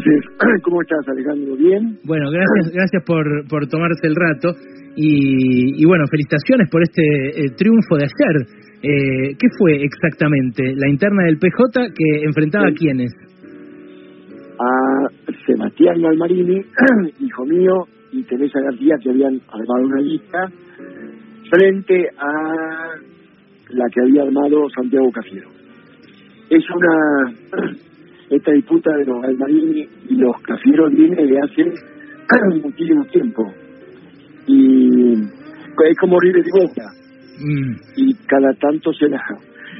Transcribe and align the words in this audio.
¿Cómo 0.62 0.82
estás, 0.82 1.08
Alejandro? 1.08 1.56
¿Bien? 1.56 1.98
Bueno, 2.04 2.30
gracias, 2.30 2.72
gracias 2.72 3.04
por, 3.04 3.24
por 3.48 3.66
tomarse 3.66 4.06
el 4.06 4.14
rato 4.16 4.54
y, 4.96 5.84
bueno, 5.84 6.04
felicitaciones 6.10 6.68
por 6.70 6.82
este 6.82 7.02
eh, 7.02 7.50
triunfo 7.56 7.96
de 7.96 8.04
ayer. 8.04 8.46
Eh, 8.82 9.36
¿Qué 9.38 9.46
fue 9.58 9.82
exactamente? 9.84 10.74
¿La 10.76 10.88
interna 10.88 11.24
del 11.24 11.38
PJ 11.38 11.92
que 11.94 12.24
enfrentaba 12.24 12.68
a 12.68 12.72
quiénes? 12.72 13.12
A 14.58 15.32
Sebastián 15.46 16.02
Galmarini, 16.02 16.60
hijo 17.20 17.44
mío, 17.46 17.86
y 18.12 18.22
Teresa 18.24 18.60
García, 18.60 18.96
que 19.02 19.10
habían 19.10 19.40
armado 19.48 19.86
una 19.86 20.00
lista, 20.00 20.48
frente 21.50 22.08
a 22.18 22.96
la 23.70 23.84
que 23.92 24.00
había 24.02 24.22
armado 24.22 24.68
Santiago 24.74 25.10
Cafiero. 25.12 25.48
Es 26.50 26.64
una 26.70 27.70
esta 28.30 28.52
disputa 28.52 28.90
de 28.96 29.04
los 29.04 29.20
Galmarini 29.22 29.88
y 30.08 30.14
los 30.14 30.40
Cafieros 30.42 30.92
viene 30.92 31.26
de 31.26 31.38
hace 31.40 31.64
muchísimo 32.62 33.04
tiempo. 33.06 33.52
Y 34.46 35.14
es 35.14 35.96
como 36.00 36.18
River 36.20 36.44
y 36.46 36.64
Boca. 36.64 36.84
Mm. 37.40 37.72
Y 37.96 38.14
cada 38.26 38.52
tanto 38.54 38.92
se 38.92 39.08
la... 39.08 39.20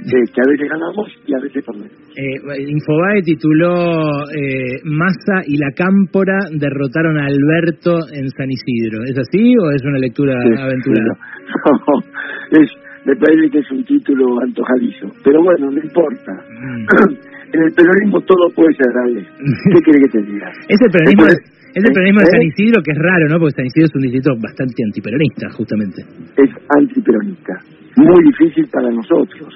Eh, 0.01 0.25
que 0.33 0.41
a 0.41 0.49
veces 0.49 0.69
ganamos 0.71 1.09
y 1.27 1.35
a 1.35 1.39
veces 1.41 1.63
perdemos. 1.63 1.93
Eh, 2.17 2.63
Infobae 2.69 3.23
tituló 3.23 4.25
eh, 4.33 4.81
Massa 4.85 5.43
y 5.47 5.59
la 5.59 5.71
Cámpora 5.77 6.39
derrotaron 6.53 7.19
a 7.19 7.27
Alberto 7.27 7.99
en 8.15 8.31
San 8.31 8.49
Isidro. 8.51 9.05
¿Es 9.05 9.19
así 9.19 9.53
o 9.59 9.71
es 9.71 9.85
una 9.85 9.99
lectura 9.99 10.35
aventurada? 10.41 11.19
es, 12.53 12.71
me 13.05 13.15
parece 13.17 13.51
que 13.51 13.59
es 13.59 13.71
un 13.71 13.85
título 13.85 14.41
antojadizo. 14.41 15.09
Pero 15.23 15.43
bueno, 15.43 15.71
no 15.71 15.83
importa. 15.83 16.33
Mm. 16.49 16.87
en 17.53 17.63
el 17.63 17.73
peronismo 17.73 18.21
todo 18.23 18.51
puede 18.55 18.75
ser 18.75 18.87
grave. 18.93 19.27
¿Qué 19.73 19.81
quiere 19.83 20.01
que 20.01 20.09
te 20.09 20.23
diga? 20.23 20.51
Es 20.69 20.79
el 20.81 20.91
peronismo, 20.91 21.27
es 21.27 21.85
el 21.85 21.93
peronismo 21.93 22.21
de 22.21 22.27
¿Eh? 22.27 22.33
San 22.33 22.43
Isidro 22.43 22.83
que 22.83 22.93
es 22.93 22.99
raro, 22.99 23.25
¿no? 23.29 23.39
Porque 23.39 23.57
San 23.57 23.67
Isidro 23.67 23.87
es 23.87 23.95
un 23.95 24.03
distrito 24.03 24.31
bastante 24.41 24.83
antiperonista, 24.85 25.51
justamente. 25.51 26.03
Es 26.37 26.51
antiperonista. 26.77 27.55
Muy 27.97 28.25
difícil 28.25 28.67
para 28.73 28.91
nosotros. 28.91 29.51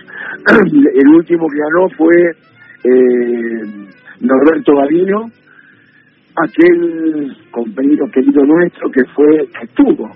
El 0.72 1.08
último 1.08 1.46
que 1.48 1.58
ganó 1.58 1.88
fue 1.96 2.14
eh, 2.84 3.62
Norberto 4.20 4.72
Gavino, 4.76 5.30
aquel 6.36 7.36
compañero 7.50 8.06
querido 8.12 8.44
nuestro 8.44 8.90
que 8.90 9.04
fue, 9.14 9.46
que 9.58 9.66
estuvo 9.66 10.10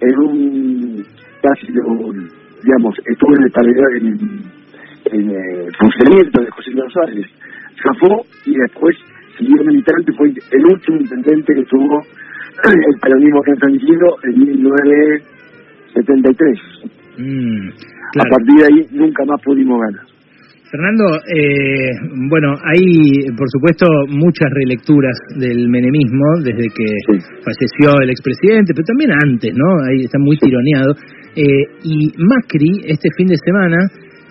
en 0.00 0.18
un, 0.18 1.04
casi, 1.40 1.66
digamos, 1.66 2.94
estuvo 3.06 3.36
en 3.36 3.42
el, 3.42 3.52
en 3.96 4.06
el 4.06 4.61
eh, 5.06 5.68
funcionamiento 5.78 6.42
de 6.42 6.50
José 6.50 6.72
González. 6.72 7.26
Zafó 7.82 8.26
y 8.46 8.54
después 8.54 8.96
siguió 9.38 9.64
militante, 9.64 10.12
fue 10.12 10.28
el 10.28 10.66
último 10.66 10.98
intendente 10.98 11.54
que 11.54 11.64
tuvo 11.64 12.02
el 12.64 13.00
peronismo 13.00 13.42
que 13.42 13.52
en 13.52 13.58
en 14.24 14.38
1973. 14.38 16.60
Mm, 17.18 17.68
A 18.18 18.24
partir 18.30 18.54
de 18.56 18.64
ahí 18.64 18.86
nunca 18.92 19.24
más 19.24 19.40
pudimos 19.42 19.80
ganar. 19.80 20.12
Fernando, 20.72 21.04
eh, 21.28 21.92
bueno, 22.30 22.56
hay 22.64 23.28
por 23.36 23.46
supuesto 23.50 23.84
muchas 24.08 24.48
relecturas 24.54 25.12
del 25.36 25.68
menemismo 25.68 26.24
desde 26.42 26.64
que 26.72 26.88
falleció 27.44 28.00
el 28.00 28.08
expresidente, 28.08 28.72
pero 28.72 28.86
también 28.86 29.10
antes, 29.12 29.52
¿no? 29.54 29.68
Ahí 29.84 30.04
está 30.04 30.18
muy 30.18 30.38
tironeado. 30.38 30.94
Eh, 31.36 31.66
y 31.84 32.10
Macri, 32.16 32.80
este 32.86 33.10
fin 33.18 33.26
de 33.26 33.36
semana, 33.44 33.76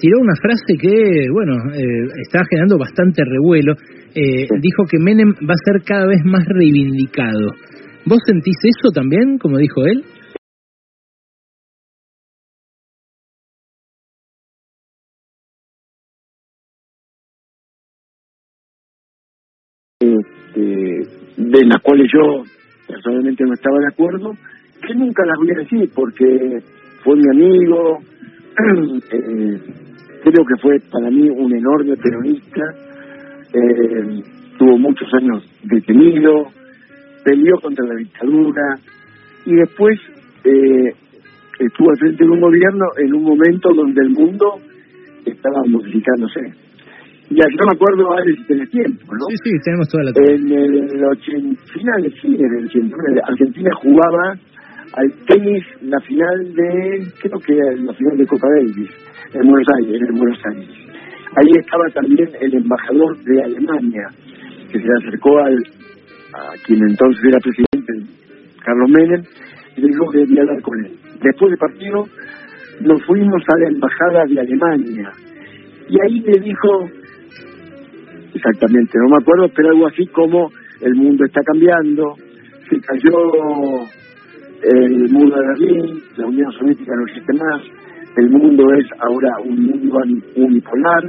tiró 0.01 0.19
una 0.19 0.35
frase 0.35 0.75
que, 0.81 1.29
bueno, 1.31 1.53
eh, 1.75 2.07
está 2.25 2.41
generando 2.49 2.77
bastante 2.79 3.23
revuelo. 3.23 3.73
Eh, 4.15 4.47
dijo 4.59 4.83
que 4.89 4.97
Menem 4.97 5.29
va 5.47 5.53
a 5.53 5.63
ser 5.63 5.83
cada 5.85 6.07
vez 6.07 6.21
más 6.25 6.43
reivindicado. 6.47 7.51
¿Vos 8.05 8.17
sentís 8.25 8.57
eso 8.63 8.91
también, 8.91 9.37
como 9.37 9.59
dijo 9.59 9.85
él? 9.85 10.03
Este, 19.99 20.61
de 21.37 21.65
las 21.67 21.79
cuales 21.83 22.07
yo 22.11 22.43
personalmente 22.87 23.43
no 23.45 23.53
estaba 23.53 23.77
de 23.77 23.87
acuerdo, 23.93 24.33
que 24.81 24.95
nunca 24.95 25.23
las 25.27 25.37
voy 25.37 25.51
a 25.51 25.59
decir 25.59 25.91
porque 25.93 26.59
fue 27.03 27.15
mi 27.15 27.29
amigo, 27.29 27.99
eh, 29.11 29.90
creo 30.23 30.45
que 30.45 30.61
fue 30.61 30.79
para 30.91 31.09
mí 31.09 31.29
un 31.29 31.53
enorme 31.55 31.95
peronista, 31.97 32.61
eh, 33.53 34.23
tuvo 34.57 34.77
muchos 34.77 35.11
años 35.13 35.43
detenido, 35.63 36.47
peleó 37.23 37.55
contra 37.61 37.85
la 37.85 37.95
dictadura 37.95 38.79
y 39.45 39.55
después 39.55 39.99
eh, 40.43 40.93
estuvo 41.59 41.89
al 41.91 41.97
frente 41.97 42.23
de 42.23 42.29
un 42.29 42.39
gobierno 42.39 42.85
en 42.97 43.13
un 43.13 43.23
momento 43.23 43.69
donde 43.75 44.01
el 44.01 44.09
mundo 44.11 44.55
estaba 45.25 45.63
modificándose. 45.67 46.53
Y 47.29 47.39
aquí 47.41 47.55
no 47.55 47.65
me 47.65 47.75
acuerdo, 47.75 48.11
a 48.11 48.15
ver 48.25 48.35
si 48.35 48.43
tenés 48.43 48.69
tiempo, 48.69 49.05
¿no? 49.07 49.25
Sí, 49.29 49.37
sí, 49.43 49.51
tenemos 49.63 49.87
toda 49.87 50.03
la 50.03 50.11
En 50.17 50.51
el 50.51 51.05
80, 51.05 51.63
final, 51.73 52.13
sí, 52.21 52.27
en 52.27 52.57
el 52.57 52.65
89, 52.65 53.21
Argentina 53.23 53.69
jugaba 53.75 54.35
al 54.93 55.11
tenis 55.25 55.63
la 55.81 55.99
final 56.01 56.53
de, 56.53 57.07
creo 57.21 57.39
que 57.39 57.53
la 57.53 57.93
final 57.93 58.17
de 58.17 58.27
Copa 58.27 58.47
Davis 58.57 58.89
en 59.33 59.47
Buenos 59.47 59.67
Aires, 59.79 60.01
en 60.01 60.15
Buenos 60.15 60.39
Aires. 60.53 60.69
Ahí 61.37 61.51
estaba 61.57 61.85
también 61.93 62.29
el 62.41 62.53
embajador 62.55 63.17
de 63.23 63.43
Alemania, 63.43 64.07
que 64.69 64.79
se 64.79 64.87
acercó 64.99 65.39
al, 65.39 65.57
a 66.33 66.53
quien 66.65 66.83
entonces 66.83 67.23
era 67.23 67.39
presidente, 67.39 68.13
Carlos 68.63 68.89
Menem, 68.89 69.23
y 69.77 69.81
le 69.81 69.87
dijo 69.87 70.11
que 70.11 70.17
debía 70.19 70.41
hablar 70.41 70.61
con 70.61 70.85
él. 70.85 70.91
Después 71.23 71.51
del 71.51 71.57
partido 71.57 72.05
nos 72.81 73.03
fuimos 73.05 73.41
a 73.47 73.59
la 73.59 73.69
embajada 73.69 74.25
de 74.25 74.39
Alemania 74.39 75.11
y 75.87 75.95
ahí 76.01 76.19
le 76.19 76.39
dijo, 76.41 76.89
exactamente, 78.33 78.97
no 78.99 79.09
me 79.09 79.21
acuerdo, 79.21 79.49
pero 79.55 79.69
algo 79.69 79.87
así 79.87 80.05
como 80.07 80.49
el 80.81 80.95
mundo 80.95 81.25
está 81.25 81.41
cambiando, 81.43 82.15
se 82.69 82.79
cayó 82.81 83.85
el 84.63 85.09
muro 85.09 85.39
de 85.39 85.47
Berlín, 85.47 86.03
la 86.17 86.27
Unión 86.27 86.51
Soviética 86.53 86.93
no 86.95 87.05
existe 87.07 87.33
más, 87.33 87.61
el 88.17 88.29
mundo 88.29 88.73
es 88.73 88.85
ahora 88.99 89.29
un 89.43 89.65
mundo 89.65 89.97
unipolar. 90.35 91.03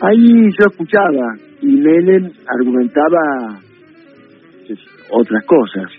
Ahí 0.00 0.50
yo 0.58 0.66
escuchaba 0.70 1.36
y 1.62 1.76
Menem 1.76 2.30
argumentaba 2.46 3.60
otras 5.10 5.44
cosas. 5.44 5.90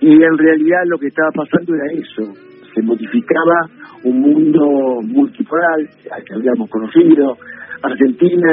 Y 0.00 0.12
en 0.12 0.36
realidad 0.36 0.80
lo 0.86 0.98
que 0.98 1.06
estaba 1.06 1.30
pasando 1.30 1.74
era 1.76 1.84
eso, 1.92 2.34
se 2.74 2.82
modificaba 2.82 3.68
un 4.02 4.20
mundo 4.20 5.00
multipolar 5.02 5.78
al 6.10 6.24
que 6.24 6.34
habíamos 6.34 6.68
conocido. 6.68 7.36
Argentina, 7.82 8.50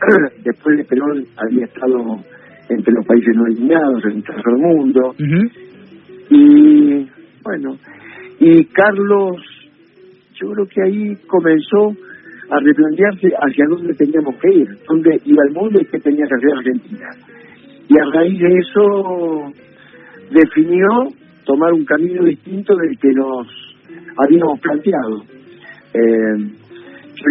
después 0.44 0.76
de 0.76 0.84
Perón, 0.84 1.24
había 1.36 1.64
estado 1.64 2.18
entre 2.68 2.92
los 2.92 3.06
países 3.06 3.34
no 3.34 3.44
alineados 3.44 4.04
en 4.04 4.12
el 4.12 4.24
tercer 4.24 4.54
mundo. 4.58 5.14
Bueno, 7.50 7.76
y 8.38 8.64
Carlos 8.66 9.36
yo 10.34 10.50
creo 10.52 10.66
que 10.66 10.82
ahí 10.82 11.16
comenzó 11.26 11.96
a 12.50 12.60
replantearse 12.60 13.28
hacia 13.28 13.64
dónde 13.68 13.94
teníamos 13.94 14.36
que 14.36 14.54
ir, 14.54 14.68
dónde 14.88 15.20
iba 15.24 15.42
el 15.48 15.54
mundo 15.54 15.80
y 15.80 15.84
qué 15.86 15.98
tenía 15.98 16.26
que 16.26 16.34
hacer 16.34 16.50
Argentina. 16.56 17.08
Y 17.88 17.98
a 17.98 18.04
raíz 18.14 18.38
de 18.38 18.58
eso 18.58 19.52
definió 20.30 20.86
tomar 21.44 21.72
un 21.72 21.84
camino 21.84 22.24
distinto 22.24 22.76
del 22.76 22.96
que 22.98 23.12
nos 23.12 23.46
habíamos 24.16 24.60
planteado. 24.60 25.22
Eh, 25.92 26.36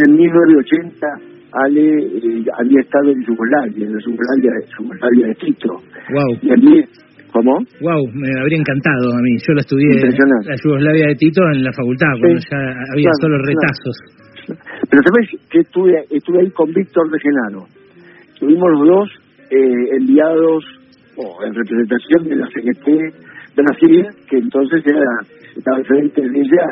en 0.05 0.15
1980 0.15 1.07
Ale 1.51 1.81
eh, 1.81 2.45
había 2.57 2.81
estado 2.81 3.09
en 3.09 3.23
Yugoslavia, 3.23 3.85
en 3.85 3.93
la 3.93 3.99
Yugoslavia, 4.01 4.51
Yugoslavia 4.77 5.27
de 5.27 5.35
Tito. 5.35 5.73
Wow. 5.73 6.37
Y 6.41 6.51
a 6.51 6.55
mí 6.55 6.83
¿Cómo? 7.31 7.59
Wow, 7.81 8.07
me 8.13 8.29
habría 8.41 8.57
encantado 8.57 9.13
a 9.13 9.21
mí. 9.21 9.37
Yo 9.45 9.53
lo 9.53 9.59
estudié 9.59 9.87
la 9.87 10.55
Yugoslavia 10.63 11.07
de 11.07 11.15
Tito 11.15 11.41
en 11.53 11.63
la 11.63 11.71
facultad, 11.71 12.13
cuando 12.19 12.39
ya 12.39 12.57
había 12.93 13.09
solo 13.21 13.37
retazos. 13.37 13.95
Pero 14.89 15.01
sabes 15.03 15.29
que 15.51 15.59
estuve, 15.59 15.93
estuve 16.09 16.41
ahí 16.41 16.51
con 16.51 16.73
Víctor 16.73 17.11
de 17.11 17.19
Genaro. 17.19 17.65
Estuvimos 18.33 18.71
los 18.71 18.87
dos 18.87 19.09
eh, 19.51 19.97
enviados 19.99 20.63
en 21.45 21.53
representación 21.53 22.23
de 22.29 22.35
la 22.35 22.47
CGT 22.47 22.87
de 22.87 23.63
Brasil, 23.63 24.07
que 24.27 24.37
entonces 24.37 24.81
era, 24.85 25.37
estaba 25.55 25.83
frente 25.83 26.21
de 26.21 26.39
ella 26.39 26.65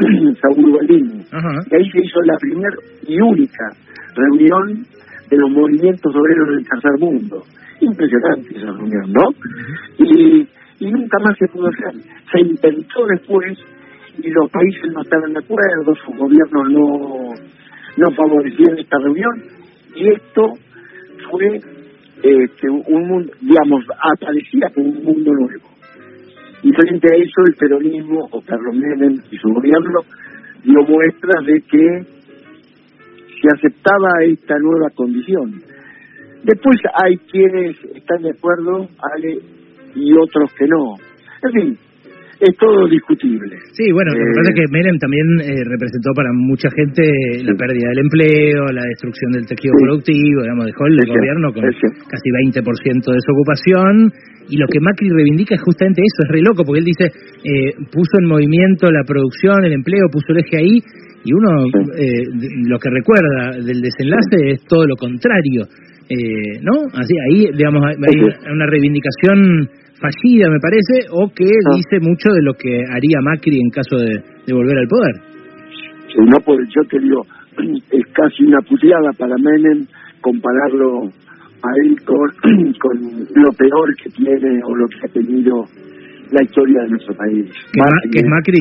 Saúl. 0.40 0.78
Y 0.88 1.74
ahí 1.74 1.90
se 1.90 2.04
hizo 2.04 2.20
la 2.24 2.36
primera 2.38 2.76
y 3.06 3.20
única 3.20 3.64
reunión 4.16 4.84
de 5.30 5.36
los 5.36 5.50
movimientos 5.50 6.12
obreros 6.16 6.48
del 6.48 6.66
tercer 6.66 6.98
mundo 6.98 7.44
impresionante 7.80 8.56
esa 8.56 8.72
reunión, 8.72 9.12
¿no? 9.12 9.28
Y, 9.98 10.48
nunca 10.80 11.18
más 11.18 11.36
se 11.38 11.46
pudo 11.48 11.68
hacer. 11.68 12.00
Se 12.32 12.40
intentó 12.40 13.06
después 13.06 13.58
y 14.18 14.30
los 14.30 14.50
países 14.50 14.90
no 14.92 15.02
estaban 15.02 15.32
de 15.32 15.40
acuerdo, 15.40 15.94
sus 16.04 16.16
gobiernos 16.16 16.70
no, 16.70 17.34
no 17.96 18.10
favorecían 18.12 18.78
esta 18.78 18.98
reunión 18.98 19.42
y 19.94 20.08
esto 20.08 20.54
fue 21.30 21.60
este, 22.22 22.70
un 22.70 23.08
mundo, 23.08 23.32
digamos, 23.40 23.84
aparecía 24.02 24.68
como 24.74 24.88
un 24.88 25.04
mundo 25.04 25.32
nuevo. 25.32 25.68
Y 26.62 26.70
frente 26.72 27.08
a 27.12 27.16
eso 27.16 27.42
el 27.46 27.54
peronismo, 27.54 28.28
o 28.30 28.40
Carlos 28.42 28.74
Menem 28.74 29.22
y 29.30 29.36
su 29.38 29.48
gobierno, 29.48 30.00
dio 30.62 30.82
muestras 30.82 31.46
de 31.46 31.60
que 31.62 32.20
se 33.40 33.48
aceptaba 33.56 34.10
esta 34.24 34.58
nueva 34.58 34.90
condición. 34.94 35.62
Después 36.44 36.78
hay 37.04 37.16
quienes 37.30 37.76
están 37.94 38.22
de 38.22 38.30
acuerdo, 38.30 38.88
Ale, 39.12 39.38
y 39.94 40.12
otros 40.14 40.52
que 40.58 40.66
no. 40.66 40.94
En 41.42 41.52
fin, 41.52 41.78
es 42.40 42.56
todo 42.56 42.88
discutible. 42.88 43.52
Sí, 43.76 43.92
bueno, 43.92 44.16
lo 44.16 44.24
que 44.24 44.32
pasa 44.40 44.48
es 44.48 44.56
que 44.56 44.64
eh, 44.64 44.72
Menem 44.72 44.96
también 44.96 45.28
eh, 45.44 45.60
representó 45.68 46.16
para 46.16 46.32
mucha 46.32 46.72
gente 46.72 47.04
la 47.44 47.52
pérdida 47.52 47.92
del 47.92 48.00
empleo, 48.08 48.64
la 48.72 48.84
destrucción 48.88 49.32
del 49.32 49.44
tejido 49.44 49.76
productivo, 49.76 50.40
digamos, 50.40 50.64
dejó 50.64 50.86
el 50.88 51.04
gobierno 51.04 51.52
con 51.52 51.64
casi 52.08 52.28
20% 52.64 52.64
de 52.64 53.20
desocupación. 53.20 54.12
Y 54.48 54.56
lo 54.56 54.66
que 54.66 54.80
Macri 54.80 55.10
reivindica 55.10 55.54
es 55.54 55.62
justamente 55.62 56.00
eso, 56.00 56.26
es 56.26 56.32
re 56.32 56.40
loco, 56.40 56.64
porque 56.64 56.80
él 56.80 56.88
dice, 56.88 57.12
eh, 57.44 57.76
puso 57.92 58.18
en 58.18 58.26
movimiento 58.26 58.90
la 58.90 59.04
producción, 59.04 59.62
el 59.62 59.76
empleo, 59.76 60.08
puso 60.10 60.32
el 60.32 60.40
eje 60.40 60.56
ahí, 60.56 60.80
y 61.22 61.34
uno 61.36 61.68
lo 61.68 62.78
que 62.78 62.88
recuerda 62.88 63.60
del 63.60 63.84
desenlace 63.84 64.56
es 64.56 64.64
todo 64.64 64.86
lo 64.86 64.96
contrario. 64.96 65.68
¿No? 66.62 66.72
Así, 66.94 67.14
ahí, 67.30 67.46
digamos, 67.56 67.82
hay 67.86 68.52
una 68.52 68.66
reivindicación 68.66 69.68
fallida, 70.00 70.48
me 70.50 70.58
parece, 70.58 71.06
o 71.12 71.30
que 71.32 71.44
ah. 71.44 71.76
dice 71.76 72.00
mucho 72.00 72.30
de 72.32 72.42
lo 72.42 72.54
que 72.54 72.82
haría 72.88 73.20
Macri 73.22 73.60
en 73.60 73.70
caso 73.70 73.96
de, 73.96 74.52
volver 74.52 74.78
al 74.78 74.88
poder. 74.88 75.14
no, 76.26 76.36
pues 76.44 76.58
yo 76.74 76.82
te 76.88 76.98
digo, 76.98 77.22
es 77.92 78.06
casi 78.12 78.44
una 78.44 78.60
puteada 78.62 79.12
para 79.16 79.36
Menem 79.36 79.86
compararlo 80.20 81.04
a 81.62 81.70
él 81.84 81.96
con, 82.04 82.72
con 82.80 82.96
lo 83.34 83.52
peor 83.52 83.94
que 84.02 84.10
tiene 84.10 84.60
o 84.64 84.74
lo 84.74 84.86
que 84.88 84.98
ha 85.04 85.12
tenido 85.12 85.64
la 86.32 86.42
historia 86.42 86.82
de 86.82 86.90
nuestro 86.90 87.14
país. 87.14 87.50
¿Que, 88.10 88.18
es 88.18 88.26
Macri? 88.26 88.58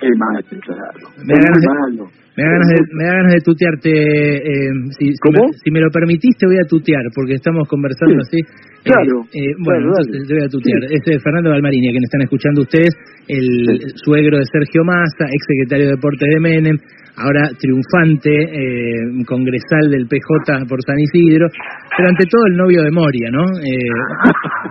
Sí, 0.00 0.08
Macri, 0.16 0.60
claro. 0.60 1.08
Me 1.24 2.44
da 2.44 2.52
ganas 2.52 2.68
de, 2.68 2.76
me 2.92 3.04
da 3.04 3.12
ganas 3.16 3.32
de 3.32 3.40
tutearte. 3.40 3.90
Eh, 3.90 4.70
si, 4.98 5.08
¿Cómo? 5.24 5.48
Si 5.64 5.70
me, 5.70 5.80
lo 5.80 5.88
permitiste, 5.90 6.46
voy 6.46 6.58
a 6.60 6.68
tutear, 6.68 7.02
porque 7.14 7.34
estamos 7.34 7.66
conversando 7.66 8.20
así. 8.20 8.36
Claro. 8.84 9.24
Eh, 9.32 9.40
eh 9.40 9.54
bueno, 9.64 9.88
entonces 9.96 10.28
te 10.28 10.34
voy 10.34 10.44
a 10.44 10.48
tutear. 10.48 10.84
Este 10.92 11.16
es 11.16 11.22
Fernando 11.22 11.50
Balmarini, 11.50 11.88
a 11.88 11.92
quien 11.92 12.04
están 12.04 12.22
escuchando 12.22 12.60
ustedes, 12.60 12.92
el 13.28 13.80
suegro 14.04 14.36
de 14.36 14.44
Sergio 14.44 14.84
Massa, 14.84 15.32
ex 15.32 15.42
secretario 15.48 15.86
de 15.86 15.92
Deportes 15.96 16.28
de 16.28 16.40
Menem, 16.40 16.76
ahora 17.16 17.48
triunfante, 17.58 18.28
eh, 18.30 19.24
congresal 19.26 19.90
del 19.90 20.06
PJ 20.06 20.66
por 20.68 20.78
San 20.84 20.98
Isidro, 21.00 21.48
pero 21.96 22.08
ante 22.08 22.24
todo 22.28 22.44
el 22.46 22.56
novio 22.56 22.82
de 22.82 22.90
Moria, 22.90 23.30
¿no? 23.30 23.44
Eh, 23.56 23.90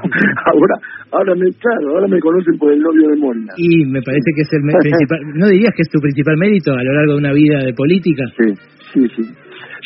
ahora, 0.46 0.76
ahora 1.12 1.34
me, 1.36 1.50
claro, 1.58 1.90
ahora 1.90 2.08
me 2.08 2.20
conocen 2.20 2.58
por 2.58 2.72
el 2.72 2.80
novio 2.80 3.10
de 3.10 3.16
Moria. 3.18 3.54
Y 3.58 3.86
me 3.86 4.02
parece 4.02 4.32
que 4.36 4.42
es 4.42 4.54
el 4.54 4.62
principal, 4.82 5.20
¿no 5.34 5.48
dirías 5.48 5.74
que 5.76 5.82
es 5.82 5.90
tu 5.90 6.00
principal 6.00 6.38
mérito 6.38 6.72
a 6.74 6.84
lo 6.84 6.94
largo 6.94 7.14
de 7.14 7.18
una 7.18 7.34
vida 7.34 7.60
de 7.64 7.74
política? 7.74 8.24
Sí, 8.38 8.54
sí, 8.94 9.08
sí. 9.16 9.24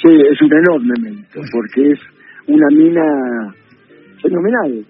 Sí, 0.02 0.16
es 0.32 0.42
un 0.42 0.54
enorme 0.54 0.94
mérito, 1.02 1.42
porque 1.52 1.92
es 1.92 2.00
una 2.48 2.68
mina 2.72 3.54
fenomenal. 4.22 4.86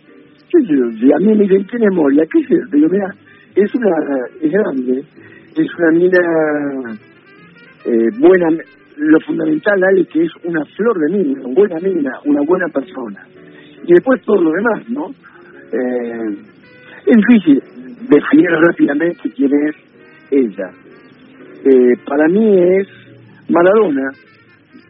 Si 0.49 1.13
a 1.13 1.17
mí 1.19 1.35
me 1.35 1.43
dicen, 1.43 1.63
¿quién 1.69 1.83
es 1.83 1.93
Moria? 1.93 2.23
¿Qué 2.31 2.39
es 2.39 2.45
eso? 2.45 2.69
Digo, 2.71 2.87
mira, 2.89 3.13
es 3.55 3.75
una, 3.75 3.89
es 4.41 4.51
grande, 4.51 5.03
es 5.55 5.67
una 5.77 5.91
mina 5.91 6.99
eh, 7.85 8.09
buena, 8.19 8.47
lo 8.97 9.19
fundamental 9.21 9.81
es 9.97 10.07
que 10.09 10.23
es 10.23 10.31
una 10.43 10.63
flor 10.65 10.99
de 10.99 11.17
mina, 11.17 11.41
una 11.45 11.53
buena 11.55 11.79
mina, 11.79 12.11
una 12.25 12.41
buena 12.41 12.67
persona. 12.67 13.25
Y 13.85 13.93
después 13.93 14.21
todo 14.23 14.41
lo 14.41 14.51
demás, 14.51 14.89
¿no? 14.89 15.09
Eh, 15.71 16.37
es 17.05 17.15
difícil 17.15 17.63
definir 18.09 18.49
rápidamente 18.49 19.29
quién 19.35 19.51
es 19.67 19.75
ella. 20.31 20.69
Eh, 21.63 21.93
para 22.05 22.27
mí 22.27 22.57
es 22.57 22.87
Maradona, 23.49 24.11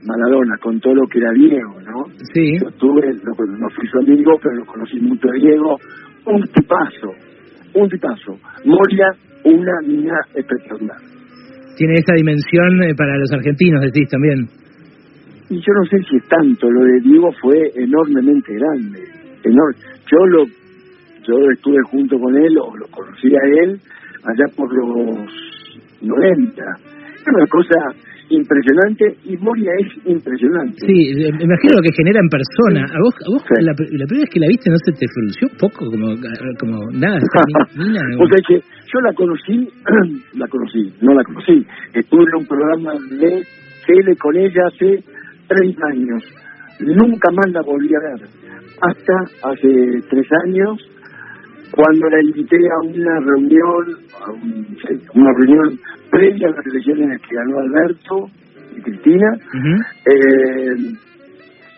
Maradona, 0.03 0.57
con 0.57 0.79
todo 0.79 0.95
lo 0.95 1.07
que 1.07 1.19
era 1.19 1.31
Diego, 1.33 1.79
¿no? 1.81 2.05
Sí. 2.33 2.57
Yo 2.59 2.71
tuve, 2.71 3.13
no, 3.23 3.69
fui 3.69 3.87
su 3.87 3.99
amigo, 3.99 4.39
pero 4.41 4.55
lo 4.55 4.65
conocí 4.65 4.99
mucho 4.99 5.29
a 5.29 5.33
Diego. 5.33 5.77
Un 6.25 6.41
tipazo, 6.47 7.13
un 7.75 7.89
tipazo. 7.89 8.37
Moria, 8.65 9.11
una 9.43 9.81
mina 9.85 10.15
espectacular 10.33 11.18
tiene 11.79 11.93
esa 11.95 12.13
dimensión 12.13 12.83
eh, 12.83 12.93
para 12.93 13.17
los 13.17 13.31
argentinos, 13.31 13.79
decís 13.81 14.09
también. 14.09 14.49
Y 15.49 15.55
yo 15.55 15.73
no 15.73 15.85
sé 15.85 15.97
si 16.09 16.17
es 16.17 16.27
tanto, 16.27 16.69
lo 16.69 16.83
de 16.83 16.99
Diego 16.99 17.31
fue 17.41 17.71
enormemente 17.73 18.53
grande. 18.53 18.99
Enorme. 19.45 19.79
Yo 20.11 20.25
lo 20.27 20.43
yo 21.23 21.35
estuve 21.53 21.77
junto 21.89 22.19
con 22.19 22.35
él, 22.35 22.57
o 22.57 22.75
lo 22.75 22.85
conocí 22.87 23.27
a 23.27 23.63
él, 23.63 23.79
allá 24.23 24.45
por 24.57 24.67
los 24.75 25.29
90. 26.01 26.63
Es 27.15 27.27
una 27.27 27.47
cosa 27.47 27.75
impresionante 28.29 29.17
y 29.25 29.37
Moria 29.37 29.71
es 29.79 30.05
impresionante. 30.05 30.77
Sí, 30.85 31.13
me 31.17 31.43
imagino 31.43 31.75
lo 31.75 31.81
que 31.81 31.93
genera 31.97 32.19
en 32.21 32.29
persona. 32.29 32.85
¿A 32.85 32.99
vos, 33.01 33.15
a 33.25 33.29
vos 33.31 33.43
la, 33.61 33.73
primera 33.73 34.05
vez 34.09 34.29
que 34.29 34.39
la 34.39 34.47
viste 34.47 34.69
no 34.69 34.77
se 34.85 34.91
te 34.93 35.05
frunció 35.09 35.47
poco? 35.59 35.89
Como, 35.89 36.13
como 36.59 36.91
nada, 36.93 37.17
o 38.19 38.27
sea 38.27 38.41
que 38.47 38.55
yo 38.59 38.99
la 39.01 39.13
conocí, 39.13 39.67
la 40.33 40.47
conocí, 40.47 40.93
no 41.01 41.13
la 41.13 41.23
conocí. 41.23 41.65
Estuve 41.93 42.23
en 42.23 42.35
un 42.37 42.45
programa 42.45 42.93
de 42.93 43.43
tele 43.85 44.15
con 44.17 44.37
ella 44.37 44.61
hace 44.67 45.03
30 45.47 45.81
años. 45.91 46.23
Nunca 46.79 47.31
más 47.31 47.51
la 47.51 47.61
volví 47.61 47.89
a 47.93 47.99
ver. 47.99 48.29
Hasta 48.81 49.13
hace 49.49 50.01
tres 50.09 50.27
años, 50.45 50.77
cuando 51.71 52.09
la 52.09 52.21
invité 52.21 52.57
a 52.57 52.87
una 52.87 53.19
reunión, 53.19 53.97
a 54.19 54.31
una 55.13 55.33
reunión 55.33 55.79
previa 56.09 56.47
a 56.47 56.51
las 56.51 56.65
elecciones 56.65 57.21
que 57.21 57.35
ganó 57.35 57.59
Alberto 57.59 58.29
y 58.75 58.81
Cristina. 58.81 59.37
eh, 60.05 60.93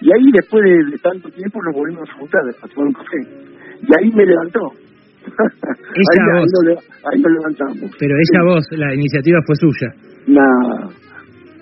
y 0.01 0.11
ahí, 0.11 0.31
después 0.33 0.63
de, 0.63 0.97
tanto 0.97 1.29
tiempo, 1.29 1.61
nos 1.63 1.75
volvimos 1.75 2.09
a 2.09 2.13
juntar 2.13 2.41
a 2.49 2.67
tomar 2.67 2.87
un 2.87 2.93
café. 2.93 3.21
Y 3.81 3.89
ahí 3.99 4.11
me 4.11 4.25
levantó. 4.25 4.73
Ella 5.21 6.23
ahí, 6.33 6.39
voz. 6.39 6.49
Ahí, 7.05 7.21
nos, 7.21 7.31
levantamos. 7.31 7.91
Pero 7.99 8.15
ella 8.15 8.43
voz, 8.43 8.65
la 8.71 8.95
iniciativa 8.95 9.39
fue 9.45 9.55
suya. 9.55 9.89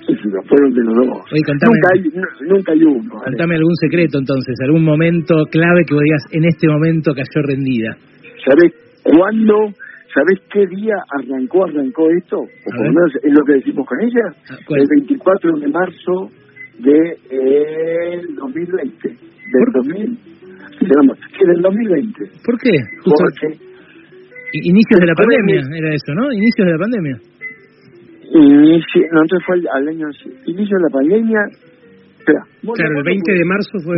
Sí, 0.07 0.15
sí, 0.15 0.29
fueron 0.47 0.73
de 0.73 0.83
los 0.83 0.95
dos. 0.95 1.21
nunca, 1.31 1.89
hay, 1.93 2.47
nunca 2.47 2.71
hay 2.71 2.83
uno. 2.83 3.21
Contame 3.23 3.55
algún 3.55 3.75
secreto 3.75 4.17
entonces, 4.17 4.55
algún 4.63 4.83
momento 4.83 5.35
clave 5.51 5.83
que 5.85 5.93
vos 5.93 6.03
digas, 6.03 6.23
en 6.31 6.45
este 6.45 6.67
momento 6.67 7.13
cayó 7.13 7.45
rendida. 7.45 7.97
¿Sabés 8.45 8.73
cuándo 9.03 9.73
¿Sabés 10.13 10.39
qué 10.51 10.65
día 10.65 10.95
arrancó 11.21 11.65
arrancó 11.65 12.09
esto? 12.09 12.37
O 12.39 12.47
por 12.65 12.85
lo 12.85 12.93
menos 12.93 13.11
es 13.21 13.31
lo 13.31 13.45
que 13.45 13.53
decimos 13.53 13.85
con 13.85 14.01
ella. 14.01 14.25
Ah, 14.49 14.57
el 14.69 14.87
24 14.89 15.57
de 15.59 15.67
marzo 15.67 16.31
de 16.79 16.97
eh, 17.29 18.21
2020. 18.35 19.07
Del 19.07 19.71
2000. 19.71 20.17
Sí, 20.79 21.45
del 21.45 21.61
2020. 21.61 22.25
¿Por 22.43 22.57
qué? 22.57 22.71
Porque 23.05 23.69
Inicios 24.51 24.99
de 24.99 25.05
la 25.05 25.13
pandemia, 25.13 25.61
era 25.77 25.93
eso, 25.93 26.11
¿no? 26.15 26.31
Inicios 26.33 26.65
de 26.65 26.71
la 26.71 26.79
pandemia. 26.79 27.17
Inicio, 28.33 29.01
no, 29.13 29.21
entonces 29.21 29.45
fue 29.45 29.61
al, 29.73 29.87
año... 29.87 30.07
Inicio 30.45 30.77
de 30.77 30.83
la 30.83 30.89
pandemia... 30.89 31.39
Espera. 32.17 32.41
Claro, 32.61 32.97
el 32.97 33.03
20 33.03 33.31
de 33.31 33.45
marzo 33.45 33.77
fue... 33.83 33.95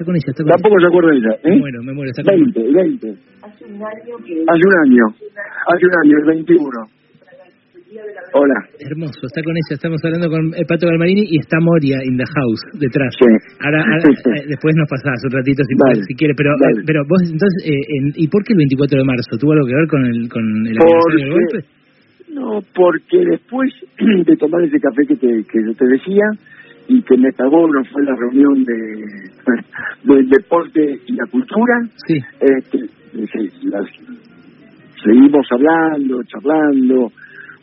20, 0.00 0.04
con 0.04 0.16
ella, 0.16 0.32
Tampoco 0.32 0.80
se 0.80 0.86
acuerda 0.86 1.10
de 1.10 1.18
ella, 1.18 1.32
¿eh? 1.44 1.50
Me 1.50 1.58
muero, 1.58 1.82
me 1.82 1.92
muero. 1.92 2.12
20, 2.16 2.60
20. 2.60 3.14
Hace 3.42 3.64
un 3.64 3.76
año 3.76 4.16
que... 4.24 4.32
Hace 4.48 4.64
un 4.64 4.76
año. 4.86 5.04
Hace 5.68 5.84
un 5.86 5.94
año, 6.04 6.18
el 6.18 6.26
21. 6.26 7.00
Hola. 8.32 8.54
Hermoso, 8.78 9.26
está 9.26 9.42
con 9.42 9.50
ella. 9.50 9.74
Estamos 9.74 9.98
hablando 10.04 10.30
con 10.30 10.54
el 10.54 10.64
Pato 10.64 10.86
Galmarini 10.86 11.26
y 11.26 11.38
está 11.42 11.58
Moria 11.58 11.98
in 12.06 12.16
the 12.16 12.24
house 12.24 12.62
detrás. 12.78 13.10
Sí. 13.18 13.26
Ahora, 13.58 13.82
eh, 14.38 14.46
después 14.46 14.76
nos 14.78 14.88
pasás 14.88 15.18
un 15.26 15.32
ratito 15.34 15.64
si, 15.66 15.74
vale, 15.74 16.00
si 16.06 16.14
quiere, 16.14 16.34
pero 16.38 16.54
eh, 16.54 16.86
pero 16.86 17.02
vos 17.08 17.18
entonces, 17.26 17.66
eh, 17.66 17.74
en, 17.74 18.14
¿y 18.14 18.28
por 18.28 18.44
qué 18.44 18.54
el 18.54 18.58
24 18.58 18.94
de 18.94 19.04
marzo? 19.04 19.36
¿Tuvo 19.38 19.52
algo 19.52 19.66
que 19.66 19.74
ver 19.74 19.88
con 19.88 20.06
el 20.06 20.28
con 20.30 20.44
el 20.66 20.76
porque, 20.78 21.18
del 21.18 21.30
golpe? 21.34 21.58
No, 22.30 22.62
porque 22.70 23.18
después 23.26 23.74
de 23.98 24.36
tomar 24.36 24.62
ese 24.62 24.78
café 24.78 25.02
que, 25.08 25.16
te, 25.16 25.26
que 25.50 25.58
yo 25.66 25.74
te 25.74 25.86
decía, 25.86 26.24
y 26.88 27.02
que 27.02 27.16
me 27.16 27.32
pagó 27.32 27.66
no 27.68 27.84
fue 27.84 28.04
la 28.04 28.14
reunión 28.16 28.64
de 28.64 29.30
del 30.14 30.28
deporte 30.28 31.00
y 31.06 31.12
la 31.12 31.26
cultura. 31.26 31.74
Sí. 32.06 32.18
este, 32.40 32.86
seguimos 35.02 35.46
hablando 35.50 36.22
charlando 36.24 37.12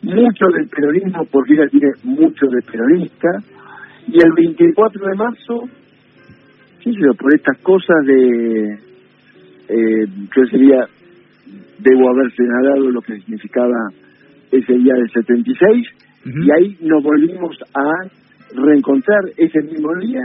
mucho 0.02 0.46
del 0.54 0.68
peronismo 0.68 1.24
porque 1.30 1.54
ella 1.54 1.68
tiene 1.68 1.88
mucho 2.04 2.46
de 2.46 2.62
peronista 2.62 3.28
y 4.06 4.16
el 4.22 4.32
24 4.32 5.06
de 5.08 5.14
marzo 5.16 5.68
sí 6.82 6.92
por 7.18 7.34
estas 7.34 7.58
cosas 7.58 7.96
de 8.06 8.78
eh, 9.68 10.06
yo 10.36 10.46
sería 10.50 10.86
debo 11.78 12.10
haber 12.10 12.32
señalado 12.34 12.90
lo 12.90 13.00
que 13.00 13.16
significaba 13.16 13.88
ese 14.50 14.72
día 14.74 14.94
del 14.94 15.10
76 15.10 15.88
y 16.24 16.50
ahí 16.50 16.76
nos 16.82 17.02
volvimos 17.02 17.56
a 17.74 18.08
reencontrar 18.54 19.20
ese 19.36 19.60
mismo 19.62 19.94
día 20.00 20.20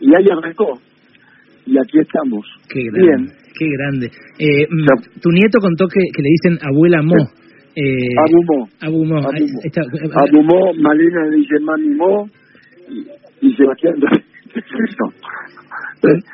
y 0.00 0.14
ahí 0.14 0.26
arrancó. 0.30 0.74
aquí 0.74 1.98
estamos. 1.98 2.46
Qué 2.68 2.82
grande. 2.84 3.00
Bien. 3.00 3.32
Qué 3.58 3.66
grande. 3.70 4.06
Eh, 4.38 4.66
mm, 4.70 5.20
tu 5.20 5.30
nieto 5.30 5.58
contó 5.60 5.86
que, 5.88 6.00
que 6.14 6.22
le 6.22 6.28
dicen 6.30 6.58
abuela 6.62 7.02
Mo. 7.02 7.16
Eh, 7.74 8.14
Abumó. 8.26 8.68
Abumó. 8.80 9.18
Abumó. 10.14 10.72
Malena 10.74 11.26
le 11.30 11.36
dice 11.36 11.58
mami 11.60 11.94
Mo 11.94 12.28
y, 12.88 13.46
y 13.46 13.54
Sebastián 13.54 13.94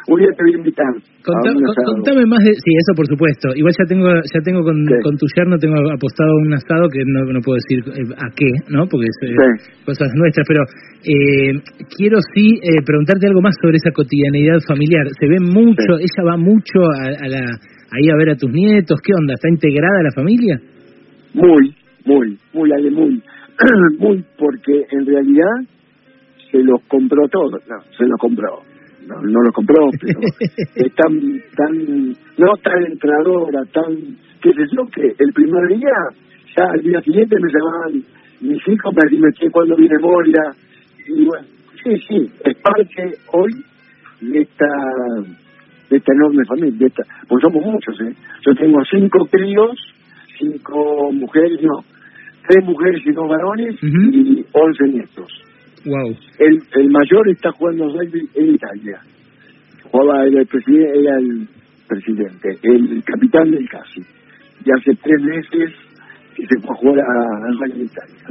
un 0.08 0.20
día 0.20 0.28
te 0.36 0.42
voy 0.42 0.54
a 0.54 0.58
invitar. 0.58 0.92
contame 1.24 2.26
más 2.26 2.44
de... 2.44 2.52
Sí, 2.54 2.70
eso 2.76 2.92
por 2.94 3.06
supuesto. 3.06 3.54
Igual 3.54 3.72
ya 3.78 3.86
tengo 3.88 4.08
ya 4.12 4.40
tengo 4.44 4.62
con, 4.62 4.76
con 5.02 5.16
tu 5.16 5.26
yerno, 5.34 5.56
tengo 5.58 5.76
apostado 5.90 6.30
un 6.36 6.52
asado 6.52 6.88
que 6.88 7.00
no, 7.06 7.24
no 7.32 7.40
puedo 7.40 7.56
decir 7.56 7.80
eh, 7.96 8.14
a 8.16 8.28
qué, 8.36 8.50
¿no? 8.68 8.86
Porque 8.86 9.06
es 9.08 9.16
eh, 9.22 9.36
cosas 9.84 10.08
nuestras, 10.14 10.46
pero 10.46 10.60
eh, 11.04 11.52
quiero 11.96 12.18
sí 12.34 12.60
eh, 12.60 12.82
preguntarte 12.84 13.26
algo 13.26 13.40
más 13.40 13.56
sobre 13.60 13.76
esa 13.76 13.90
cotidianidad 13.90 14.60
familiar. 14.66 15.08
Se 15.18 15.26
ve 15.26 15.40
mucho, 15.40 15.96
ella 15.98 16.22
va 16.24 16.36
mucho 16.36 16.84
a, 16.84 17.28
la 17.28 17.44
ahí 17.90 18.10
a 18.10 18.16
ver 18.16 18.30
a 18.30 18.36
tus 18.36 18.50
nietos, 18.50 19.00
¿qué 19.02 19.12
onda? 19.18 19.34
¿Está 19.34 19.48
integrada 19.48 20.02
la 20.02 20.12
familia? 20.12 20.60
Muy, 21.32 21.74
muy, 22.04 22.38
muy, 22.52 22.72
Ale, 22.72 22.90
muy, 22.90 23.22
muy, 23.98 24.24
porque 24.38 24.84
en 24.90 25.06
realidad 25.06 25.73
se 26.54 26.62
los 26.62 26.80
compró 26.86 27.26
todo, 27.28 27.50
no, 27.50 27.80
se 27.98 28.04
los 28.04 28.20
compró 28.20 28.62
no, 29.06 29.20
no 29.20 29.42
lo 29.42 29.52
compró, 29.52 29.88
pero 30.00 30.20
es 30.74 30.94
tan, 30.94 31.12
tan, 31.56 32.08
no 32.38 32.56
tan 32.62 32.86
entrenadora, 32.86 33.64
tan, 33.72 33.94
qué 34.40 34.52
sé 34.52 34.62
yo, 34.72 34.86
que 34.86 35.02
el 35.18 35.32
primer 35.32 35.68
día, 35.68 35.92
ya 36.56 36.64
al 36.72 36.80
día 36.80 37.00
siguiente 37.02 37.36
me 37.40 37.50
llamaban 37.52 38.02
mis 38.40 38.68
hijos 38.68 38.94
me 38.94 39.02
decían 39.04 39.32
que 39.38 39.50
cuando 39.50 39.76
viene 39.76 39.98
Moria, 40.00 40.42
y 41.06 41.24
bueno, 41.24 41.46
sí, 41.82 41.96
sí, 42.08 42.30
es 42.44 42.56
parte 42.58 43.18
hoy 43.32 43.52
de 44.20 44.40
esta, 44.40 44.66
de 45.90 45.96
esta 45.96 46.12
enorme 46.14 46.44
familia, 46.46 46.78
de 46.78 46.86
esta, 46.86 47.02
pues 47.28 47.42
somos 47.42 47.64
muchos, 47.64 47.98
¿eh? 48.00 48.14
Yo 48.46 48.54
tengo 48.54 48.78
cinco 48.90 49.26
críos, 49.30 49.76
cinco 50.38 51.10
mujeres, 51.12 51.60
no, 51.62 51.84
tres 52.48 52.64
mujeres 52.64 53.00
y 53.06 53.12
dos 53.12 53.28
varones 53.28 53.76
y 53.82 54.44
once 54.52 54.84
nietos. 54.88 55.43
Wow. 55.84 56.16
El, 56.38 56.62
el 56.76 56.90
mayor 56.90 57.28
está 57.28 57.50
jugando 57.52 57.88
rugby 57.88 58.28
en 58.34 58.54
Italia. 58.54 59.00
Jugaba 59.90 60.24
el 60.24 60.46
presidente, 60.46 60.98
era 60.98 61.18
el 61.18 61.48
presidente, 61.86 62.48
el 62.62 63.04
capitán 63.04 63.50
del 63.50 63.68
CASI. 63.68 64.00
Y 64.64 64.70
hace 64.70 64.98
tres 65.02 65.22
meses 65.22 65.74
que 66.34 66.46
se 66.46 66.60
fue 66.60 66.70
a 66.70 66.78
jugar 66.78 67.00
a, 67.00 67.50
rugby 67.52 67.80
en 67.80 67.86
Italia. 67.86 68.24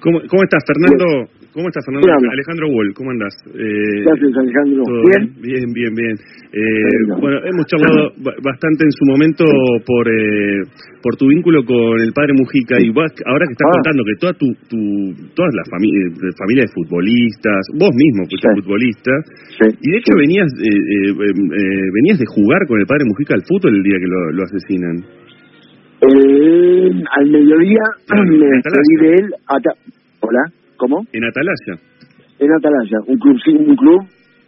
¿Cómo, 0.00 0.20
cómo 0.28 0.42
estás, 0.44 0.64
Fernando? 0.66 1.39
¿Cómo 1.50 1.66
estás, 1.66 1.82
Fernando? 1.82 2.30
Alejandro 2.30 2.70
Wall, 2.70 2.94
¿cómo 2.94 3.10
andás? 3.10 3.34
Eh, 3.50 4.06
Gracias, 4.06 4.38
Alejandro. 4.38 4.86
¿Bien? 4.86 5.34
Bien, 5.42 5.66
bien, 5.74 5.92
bien. 5.98 6.14
Eh, 6.54 7.10
bueno, 7.18 7.42
hemos 7.42 7.66
charlado 7.66 8.14
bastante 8.22 8.86
en 8.86 8.92
su 8.94 9.04
momento 9.10 9.42
por 9.82 10.06
eh, 10.06 10.62
por 11.02 11.18
tu 11.18 11.26
vínculo 11.26 11.66
con 11.66 11.98
el 11.98 12.12
padre 12.14 12.38
Mujica 12.38 12.78
y 12.78 12.94
ahora 12.94 13.50
que 13.50 13.54
estás 13.58 13.66
ah. 13.66 13.74
contando 13.82 14.06
que 14.06 14.14
toda 14.22 14.32
tu, 14.38 14.46
tu 14.70 14.78
todas 15.34 15.50
las 15.58 15.66
familias 15.66 16.14
eh, 16.22 16.30
familia 16.38 16.62
de 16.62 16.70
futbolistas, 16.70 17.62
vos 17.74 17.90
mismo 17.98 18.30
fuiste 18.30 18.46
futbolista, 18.54 19.10
y 19.82 19.90
de 19.90 19.96
hecho 19.98 20.14
venías 20.14 20.46
eh, 20.54 21.10
venías 21.18 22.18
de 22.22 22.26
jugar 22.30 22.62
con 22.70 22.78
el 22.78 22.86
padre 22.86 23.10
Mujica 23.10 23.34
al 23.34 23.42
fútbol 23.42 23.74
el 23.74 23.82
día 23.82 23.98
que 23.98 24.06
lo, 24.06 24.38
lo 24.38 24.42
asesinan. 24.46 24.96
al 25.98 27.26
mediodía 27.26 27.84
me 28.06 28.46
despedí 28.54 28.94
de 29.02 29.14
él. 29.18 29.26
Hola. 30.22 30.59
¿Cómo? 30.80 31.04
En 31.12 31.24
Atalaya. 31.24 31.76
En 32.38 32.52
Atalaya, 32.52 32.98
un 33.06 33.18
club, 33.18 33.36
sí, 33.44 33.52
un 33.52 33.76
club 33.76 34.00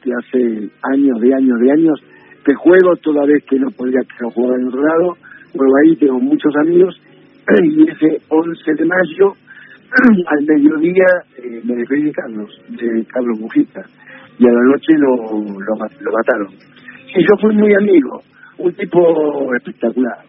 que 0.02 0.10
hace 0.16 0.70
años, 0.94 1.20
de 1.20 1.34
años, 1.34 1.60
de 1.60 1.70
años, 1.70 2.00
que 2.42 2.54
juego 2.54 2.96
toda 3.02 3.26
vez 3.26 3.44
que 3.44 3.58
no 3.58 3.70
podría 3.76 4.00
jugara 4.32 4.58
en 4.58 4.68
otro 4.68 4.80
lado, 4.80 5.16
juego 5.52 5.72
ahí, 5.84 5.94
tengo 5.96 6.18
muchos 6.18 6.56
amigos, 6.56 6.98
y 7.64 7.82
ese 7.82 8.22
11 8.30 8.74
de 8.78 8.84
mayo, 8.86 9.34
al 10.26 10.46
mediodía, 10.46 11.04
eh, 11.36 11.60
me 11.64 11.76
despedí 11.76 12.04
de 12.04 12.12
Carlos, 12.12 12.62
de 12.70 13.04
Carlos 13.12 13.38
Mujica, 13.38 13.82
y 14.38 14.46
a 14.46 14.52
la 14.52 14.64
noche 14.72 14.92
lo, 14.96 15.14
lo, 15.36 15.76
mataron. 15.76 16.48
Y 17.14 17.20
yo 17.20 17.36
fui 17.42 17.54
muy 17.54 17.74
amigo, 17.74 18.22
un 18.56 18.72
tipo 18.72 19.54
espectacular, 19.54 20.24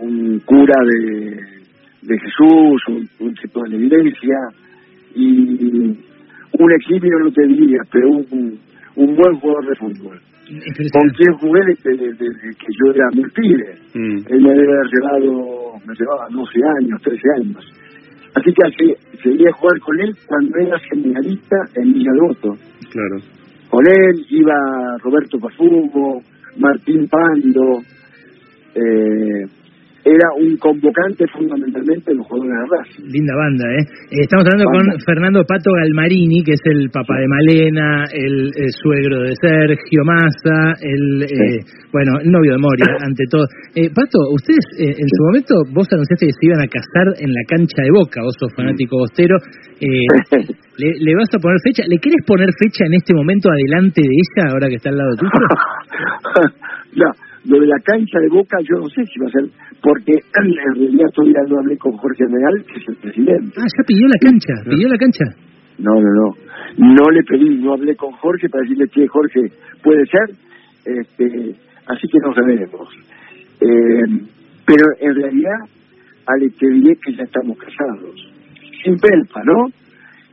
un 0.00 0.40
cura 0.46 0.76
de, 0.82 1.64
de 2.00 2.18
Jesús, 2.20 2.82
un, 2.88 3.06
un 3.20 3.34
tipo 3.34 3.62
de 3.64 3.68
la 3.68 3.76
iglesia, 3.76 4.38
y 5.14 5.96
un 6.58 6.72
eximio 6.72 7.18
no 7.18 7.30
te 7.32 7.46
diría, 7.46 7.80
pero 7.90 8.08
un, 8.10 8.58
un 8.96 9.16
buen 9.16 9.34
jugador 9.40 9.68
de 9.68 9.76
fútbol. 9.76 10.20
Con 10.92 11.08
quien 11.10 11.32
jugué 11.38 11.60
desde, 11.66 12.16
que 12.18 12.72
yo 12.78 12.92
era 12.92 13.08
muy 13.14 13.30
pibe. 13.30 13.78
Mm. 13.94 14.18
Él 14.28 14.42
me 14.42 14.50
había 14.50 14.82
llevado, 14.92 15.72
me 15.86 15.94
llevaba 15.94 16.28
12 16.30 16.60
años, 16.80 17.02
13 17.02 17.20
años. 17.40 17.64
Así 18.34 18.52
que 18.52 18.66
así, 18.66 19.20
seguía 19.22 19.48
a 19.48 19.56
jugar 19.56 19.78
con 19.80 20.00
él 20.00 20.14
cuando 20.26 20.58
era 20.58 20.78
seminarista 20.90 21.56
en 21.76 21.92
Villalobos. 21.92 22.58
Claro. 22.90 23.16
Con 23.70 23.86
él 23.86 24.26
iba 24.28 24.54
Roberto 25.02 25.38
Pafumo, 25.38 26.20
Martín 26.58 27.08
Pando, 27.08 27.80
eh, 28.74 29.46
era 30.04 30.28
un 30.36 30.56
convocante 30.58 31.24
fundamentalmente 31.32 32.12
en 32.12 32.18
los 32.18 32.26
juegos 32.26 32.46
de 32.46 32.54
raza. 32.54 32.92
Linda 33.08 33.34
banda, 33.34 33.64
¿eh? 33.72 33.80
¿eh? 33.80 34.20
Estamos 34.28 34.44
hablando 34.44 34.68
con 34.68 34.84
Fernando 35.00 35.44
Pato 35.48 35.72
Galmarini, 35.72 36.44
que 36.44 36.52
es 36.52 36.64
el 36.64 36.90
papá 36.90 37.16
de 37.16 37.28
Malena, 37.28 38.04
el, 38.12 38.52
suegro 38.68 39.24
de 39.24 39.32
Sergio 39.40 40.04
Massa, 40.04 40.76
el, 40.84 41.24
eh, 41.24 41.64
bueno, 41.90 42.20
el 42.20 42.30
novio 42.30 42.52
de 42.52 42.58
Moria, 42.58 43.00
ante 43.00 43.24
todo. 43.30 43.48
Eh, 43.74 43.88
Pato, 43.88 44.20
ustedes 44.36 44.64
en 44.76 45.08
su 45.08 45.20
momento, 45.24 45.54
vos 45.72 45.88
anunciaste 45.90 46.26
que 46.26 46.36
se 46.36 46.46
iban 46.52 46.60
a 46.60 46.68
casar 46.68 47.16
en 47.24 47.32
la 47.32 47.40
cancha 47.48 47.80
de 47.80 47.90
Boca, 47.90 48.20
vos 48.20 48.36
sos 48.38 48.52
fanático 48.54 48.98
bostero. 48.98 49.38
¿le, 49.80 50.88
¿Le 51.00 51.14
vas 51.14 51.28
a 51.32 51.38
poner 51.38 51.58
fecha? 51.64 51.82
¿Le 51.88 51.98
querés 51.98 52.24
poner 52.26 52.48
fecha 52.60 52.84
en 52.86 52.94
este 52.94 53.14
momento 53.14 53.48
adelante 53.50 54.00
de 54.00 54.12
ella, 54.12 54.52
ahora 54.52 54.68
que 54.68 54.76
está 54.76 54.90
al 54.90 54.96
lado 54.96 55.16
tuyo? 55.16 55.32
no 56.96 57.33
lo 57.46 57.60
de 57.60 57.66
la 57.66 57.78
cancha 57.80 58.18
de 58.20 58.28
Boca 58.28 58.56
yo 58.62 58.80
no 58.80 58.88
sé 58.88 59.04
si 59.04 59.20
va 59.20 59.26
a 59.26 59.30
ser, 59.30 59.44
porque 59.82 60.12
en 60.42 60.54
realidad 60.54 61.08
todavía 61.14 61.42
no 61.48 61.58
hablé 61.60 61.76
con 61.76 61.92
Jorge 61.96 62.24
Real, 62.26 62.64
que 62.66 62.80
es 62.80 62.88
el 62.88 62.96
presidente. 62.96 63.52
Ah, 63.56 63.66
ya 63.76 63.84
pidió 63.86 64.06
la 64.08 64.18
cancha, 64.20 64.54
pidió 64.68 64.88
la 64.88 64.98
cancha. 64.98 65.24
No, 65.78 65.92
no, 65.94 66.08
no. 66.14 66.44
No 66.76 67.10
le 67.10 67.22
pedí, 67.22 67.58
no 67.62 67.74
hablé 67.74 67.94
con 67.96 68.12
Jorge 68.12 68.48
para 68.48 68.62
decirle 68.62 68.88
que 68.88 69.06
Jorge 69.06 69.40
puede 69.82 70.04
ser, 70.06 70.36
este, 70.84 71.54
así 71.86 72.08
que 72.08 72.18
no 72.18 72.34
sabemos. 72.34 72.88
Eh, 73.60 74.26
pero 74.66 74.84
en 75.00 75.14
realidad, 75.14 75.58
Ale, 76.26 76.50
te 76.58 76.68
diré 76.68 76.96
que 77.04 77.14
ya 77.14 77.24
estamos 77.24 77.58
casados. 77.58 78.14
Sin 78.82 78.96
pelpa, 78.98 79.42
¿no? 79.44 79.66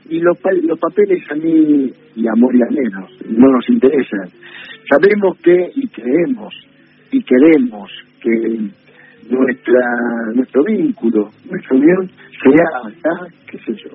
Y 0.10 0.20
los, 0.20 0.38
los 0.64 0.80
papeles 0.80 1.24
a 1.32 1.36
mí, 1.36 1.92
y 2.16 2.28
a 2.28 2.32
Moria 2.36 2.66
menos, 2.70 3.12
no 3.30 3.48
nos 3.52 3.70
interesan. 3.70 4.30
Sabemos 4.90 5.38
que, 5.40 5.72
y 5.76 5.88
creemos, 5.88 6.54
y 7.12 7.24
queremos 7.24 7.92
que 8.22 8.60
nuestra 9.30 9.82
nuestro 10.36 10.64
vínculo, 10.64 11.30
nuestra 11.50 11.78
unión 11.78 12.10
sea 12.44 12.66
hasta, 12.86 13.36
qué 13.50 13.58
sé 13.60 13.74
yo, 13.84 13.92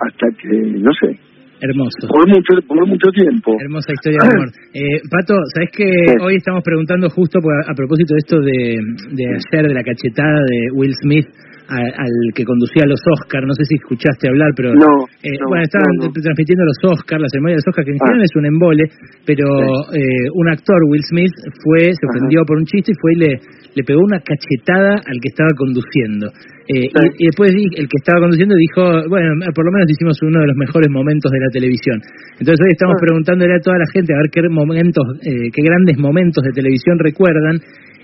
hasta 0.00 0.26
que, 0.40 0.48
no 0.80 0.90
sé, 1.00 1.18
Hermoso. 1.60 2.06
Por 2.06 2.28
mucho, 2.28 2.54
por 2.68 2.86
mucho 2.86 3.10
tiempo. 3.10 3.56
Hermosa 3.60 3.92
historia 3.92 4.18
de 4.22 4.28
amor. 4.30 4.48
Eh, 4.74 5.00
Pato, 5.10 5.34
¿sabes 5.54 5.70
que 5.74 5.84
hoy 6.22 6.36
estamos 6.36 6.62
preguntando 6.62 7.08
justo 7.10 7.40
a, 7.40 7.74
propósito 7.74 8.14
de 8.14 8.18
esto 8.18 8.38
de, 8.38 8.78
de 9.10 9.24
ayer, 9.26 9.66
de 9.66 9.74
la 9.74 9.82
cachetada 9.82 10.38
de 10.46 10.70
Will 10.72 10.94
Smith 11.02 11.26
al 11.68 12.14
que 12.34 12.44
conducía 12.44 12.88
los 12.88 13.00
Oscars, 13.04 13.44
no 13.44 13.52
sé 13.52 13.64
si 13.68 13.76
escuchaste 13.76 14.28
hablar, 14.28 14.56
pero 14.56 14.72
eh, 14.72 15.36
bueno, 15.44 15.62
estaban 15.62 15.92
transmitiendo 16.16 16.64
los 16.64 16.80
Oscars, 16.96 17.20
la 17.20 17.28
ceremonia 17.28 17.56
de 17.56 17.60
los 17.60 17.68
Oscars, 17.68 17.84
que 17.84 17.92
en 17.92 18.00
general 18.00 18.20
ah. 18.24 18.28
es 18.28 18.34
un 18.36 18.46
embole, 18.48 18.84
pero 19.28 19.44
eh, 19.92 20.32
un 20.32 20.48
actor, 20.48 20.80
Will 20.88 21.04
Smith, 21.04 21.34
fue, 21.60 21.92
se 21.92 22.04
ofendió 22.08 22.40
por 22.48 22.56
un 22.56 22.64
chiste 22.64 22.92
y 22.92 22.96
fue 22.96 23.12
y 23.12 23.18
le, 23.20 23.30
le 23.76 23.82
pegó 23.84 24.00
una 24.00 24.16
cachetada 24.24 24.96
al 24.96 25.16
que 25.20 25.28
estaba 25.28 25.52
conduciendo. 25.56 26.32
Eh, 26.68 26.88
y, 26.88 27.24
después 27.28 27.52
el 27.52 27.86
que 27.88 27.98
estaba 28.00 28.20
conduciendo 28.20 28.56
dijo, 28.56 28.84
bueno, 29.08 29.36
por 29.52 29.64
lo 29.64 29.72
menos 29.72 29.88
hicimos 29.88 30.16
uno 30.24 30.40
de 30.40 30.48
los 30.48 30.56
mejores 30.56 30.88
momentos 30.88 31.32
de 31.32 31.40
la 31.40 31.52
televisión. 31.52 32.00
Entonces 32.40 32.60
hoy 32.64 32.72
estamos 32.72 32.96
ah. 32.96 33.04
preguntándole 33.04 33.52
a 33.52 33.60
toda 33.60 33.76
la 33.76 33.88
gente 33.92 34.16
a 34.16 34.24
ver 34.24 34.32
qué 34.32 34.40
momentos, 34.48 35.04
qué 35.20 35.62
grandes 35.64 35.96
momentos 36.00 36.40
de 36.44 36.52
televisión 36.52 36.96
recuerdan 36.96 37.60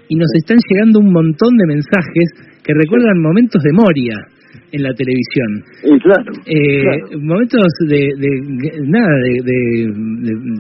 y 0.09 0.17
nos 0.17 0.29
están 0.37 0.59
llegando 0.69 1.01
un 1.01 1.13
montón 1.13 1.57
de 1.57 1.67
mensajes 1.67 2.54
que 2.65 2.73
recuerdan 2.73 3.21
momentos 3.21 3.63
de 3.63 3.73
Moria 3.73 4.17
en 4.73 4.83
la 4.83 4.95
televisión. 4.95 5.63
claro, 6.01 6.33
eh, 6.47 7.17
Momentos 7.21 7.67
de, 7.87 8.09
nada, 8.87 9.15
de, 9.21 9.93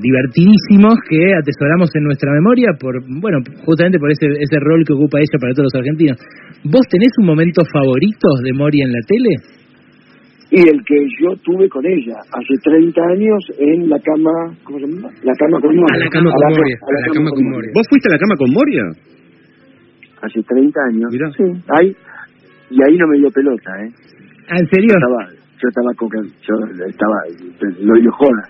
divertidísimos 0.02 0.94
que 1.08 1.34
atesoramos 1.34 1.90
en 1.94 2.04
nuestra 2.04 2.30
memoria 2.32 2.68
por, 2.78 3.00
bueno, 3.20 3.38
justamente 3.64 3.98
por 3.98 4.10
ese, 4.10 4.26
ese 4.38 4.58
rol 4.60 4.84
que 4.86 4.92
ocupa 4.92 5.18
ella 5.18 5.38
para 5.40 5.54
todos 5.54 5.72
los 5.72 5.80
argentinos. 5.80 6.18
¿Vos 6.64 6.86
tenés 6.90 7.10
un 7.18 7.26
momento 7.26 7.62
favorito 7.72 8.28
de 8.44 8.52
Moria 8.52 8.84
en 8.84 8.92
la 8.92 9.00
tele? 9.06 9.64
y 10.54 10.60
el 10.60 10.78
que 10.86 10.94
yo 11.20 11.34
tuve 11.42 11.68
con 11.68 11.84
ella 11.84 12.14
hace 12.30 12.54
30 12.62 13.00
años 13.02 13.42
en 13.58 13.88
la 13.88 13.98
cama, 13.98 14.54
¿cómo 14.62 14.78
se 14.78 14.86
llama? 14.86 15.08
Cama 15.36 15.58
con 15.60 15.74
Moria. 15.74 15.94
A 15.94 15.98
la, 15.98 16.08
cama, 16.10 16.30
con 16.30 17.50
Moria. 17.50 17.70
¿Vos 17.74 17.86
fuiste 17.90 18.08
a 18.08 18.12
la 18.12 18.18
cama 18.18 18.34
con 18.38 18.50
Moria? 18.52 18.84
Hace 20.24 20.42
30 20.42 20.80
años. 20.88 21.12
Mirá. 21.12 21.30
Sí, 21.36 21.44
ahí, 21.78 21.96
y 22.70 22.82
ahí 22.82 22.96
no 22.96 23.06
me 23.08 23.18
dio 23.18 23.30
pelota, 23.30 23.70
¿eh? 23.84 23.92
Ah, 24.48 24.56
¿En 24.58 24.68
serio? 24.68 24.88
Yo 24.88 24.96
estaba, 24.96 25.28
yo 25.60 25.68
estaba, 25.68 25.94
con, 25.96 26.08
yo 26.40 26.54
estaba, 26.86 27.16
lo 27.80 28.00
dio 28.00 28.10
joda. 28.12 28.48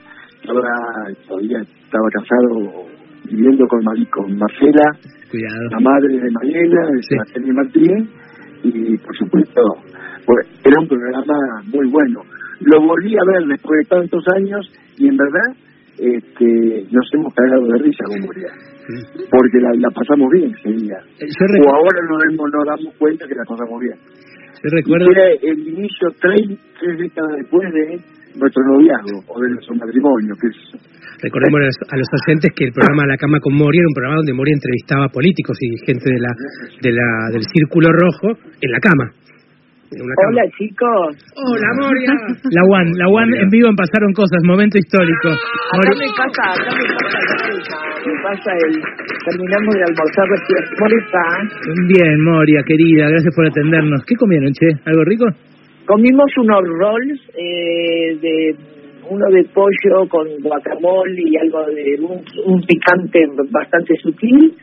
todavía 1.26 1.58
estaba 1.60 2.08
casado 2.10 2.86
viviendo 3.28 3.66
con, 3.66 3.82
con 4.10 4.38
Marcela, 4.38 4.84
Cuidado. 5.30 5.68
la 5.70 5.80
madre 5.80 6.18
de 6.18 6.30
Mariela, 6.30 6.90
de 6.92 7.02
Sebastián 7.02 7.54
Martínez, 7.54 8.08
y 8.62 8.96
por 8.98 9.16
supuesto 9.16 9.62
pues, 10.26 10.46
era 10.64 10.80
un 10.80 10.88
programa 10.88 11.34
muy 11.72 11.88
bueno. 11.90 12.20
Lo 12.60 12.80
volví 12.80 13.14
a 13.16 13.24
ver 13.32 13.48
después 13.48 13.80
de 13.82 13.96
tantos 13.96 14.24
años 14.36 14.70
y 14.96 15.08
en 15.08 15.16
verdad 15.16 15.56
este, 15.98 16.86
nos 16.90 17.06
hemos 17.14 17.32
cagado 17.34 17.66
de 17.66 17.78
risa 17.78 18.04
con 18.06 18.20
Moria. 18.26 18.50
Porque 19.30 19.58
la, 19.60 19.90
pasamos 19.90 20.28
bien 20.32 20.52
ese 20.52 20.70
día. 20.84 20.98
Eh, 21.20 21.26
o 21.64 21.70
ahora 21.70 22.00
nos, 22.08 22.52
nos 22.52 22.66
damos 22.66 22.94
cuenta 22.98 23.26
que 23.26 23.34
la 23.34 23.44
pasamos 23.48 23.80
bien. 23.80 23.98
Recuerdo... 24.62 25.10
Era 25.10 25.28
el 25.42 25.58
inicio 25.68 26.08
tres, 26.20 26.58
tres 26.80 26.98
décadas 26.98 27.36
después 27.38 27.72
de 27.72 28.00
nuestro 28.36 28.62
noviazgo 28.64 29.20
o 29.28 29.40
de 29.40 29.48
nuestro 29.50 29.74
matrimonio. 29.76 30.34
que 30.40 30.48
Recordemos 31.22 31.60
a 31.88 31.96
los 31.96 32.08
oyentes 32.26 32.52
que 32.56 32.64
el 32.64 32.72
programa 32.72 33.06
La 33.06 33.16
Cama 33.16 33.38
con 33.40 33.54
Moria 33.54 33.80
era 33.80 33.88
un 33.88 33.94
programa 33.94 34.16
donde 34.16 34.34
Moria 34.34 34.54
entrevistaba 34.54 35.08
políticos 35.08 35.56
y 35.60 35.68
gente 35.86 36.10
de 36.10 36.20
la, 36.20 36.32
de 36.82 36.92
la, 36.92 37.08
del 37.32 37.44
Círculo 37.44 37.88
Rojo 37.92 38.36
en 38.60 38.70
la 38.70 38.80
cama. 38.80 39.12
Hola 39.94 40.42
chicos. 40.58 41.16
Hola 41.36 41.68
Moria. 41.78 42.12
La 42.50 42.62
One, 42.66 42.90
la 42.98 43.06
One 43.08 43.40
en 43.40 43.48
vivo 43.48 43.68
en 43.68 43.76
Pasaron 43.76 44.12
Cosas, 44.12 44.42
momento 44.42 44.78
histórico. 44.78 45.28
Acá 45.28 45.90
me 45.94 46.08
pasa, 46.16 46.42
acá 46.50 46.70
me 46.74 46.86
pasa, 46.98 47.76
me 48.02 48.14
pasa 48.22 48.50
el, 48.66 48.74
terminamos 49.24 49.74
de 49.74 49.82
almorzar 49.86 50.26
¿Cómo 50.78 50.94
está? 50.98 51.24
Bien, 51.86 52.24
Moria, 52.24 52.62
querida, 52.66 53.08
gracias 53.08 53.34
por 53.34 53.46
atendernos. 53.46 54.04
¿Qué 54.06 54.16
comieron, 54.16 54.52
che? 54.52 54.66
¿Algo 54.84 55.04
rico? 55.04 55.26
Comimos 55.86 56.30
unos 56.38 56.62
rolls 56.80 57.20
eh, 57.36 58.18
de 58.20 58.56
uno 59.10 59.26
de 59.30 59.44
pollo 59.52 60.08
con 60.08 60.26
guacamole 60.42 61.22
y 61.22 61.36
algo 61.36 61.64
de 61.66 62.00
un, 62.46 62.60
picante 62.62 63.20
bastante 63.50 63.94
sutil 64.02 64.54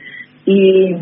y 0.46 0.94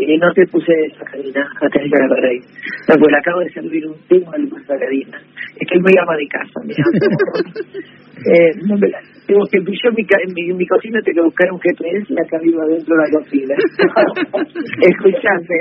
eh, 0.00 0.18
no 0.18 0.32
te 0.32 0.46
puse 0.46 0.72
sacarina 0.98 1.46
a 1.60 1.68
tener 1.68 1.90
que 1.90 1.96
agarrar 1.96 2.24
ahí. 2.24 2.38
Pues 2.86 2.98
le 3.00 3.18
acabo 3.18 3.40
de 3.40 3.50
servir 3.50 3.86
un 3.86 3.96
tema 4.08 4.32
de 4.36 4.48
sacarina. 4.66 5.18
Es 5.58 5.68
que 5.68 5.76
él 5.76 5.82
me 5.82 5.92
llama 5.92 6.16
de 6.16 6.28
casa, 6.28 6.60
mira. 6.64 6.84
eh, 8.32 8.50
no 8.66 8.76
me 8.76 8.88
la, 8.88 9.00
tengo 9.30 9.46
que 9.46 9.62
yo 9.62 9.88
en 9.94 10.34
mi, 10.34 10.50
en 10.50 10.56
mi, 10.56 10.66
cocina 10.66 10.98
tengo 11.02 11.22
que 11.22 11.26
buscar 11.30 11.52
un 11.52 11.60
GPS 11.60 12.12
y 12.12 12.18
acá 12.18 12.38
vivo 12.42 12.66
dentro 12.66 12.96
de 12.96 13.02
la 13.02 13.10
cocina. 13.14 13.54
Escuchame. 14.90 15.58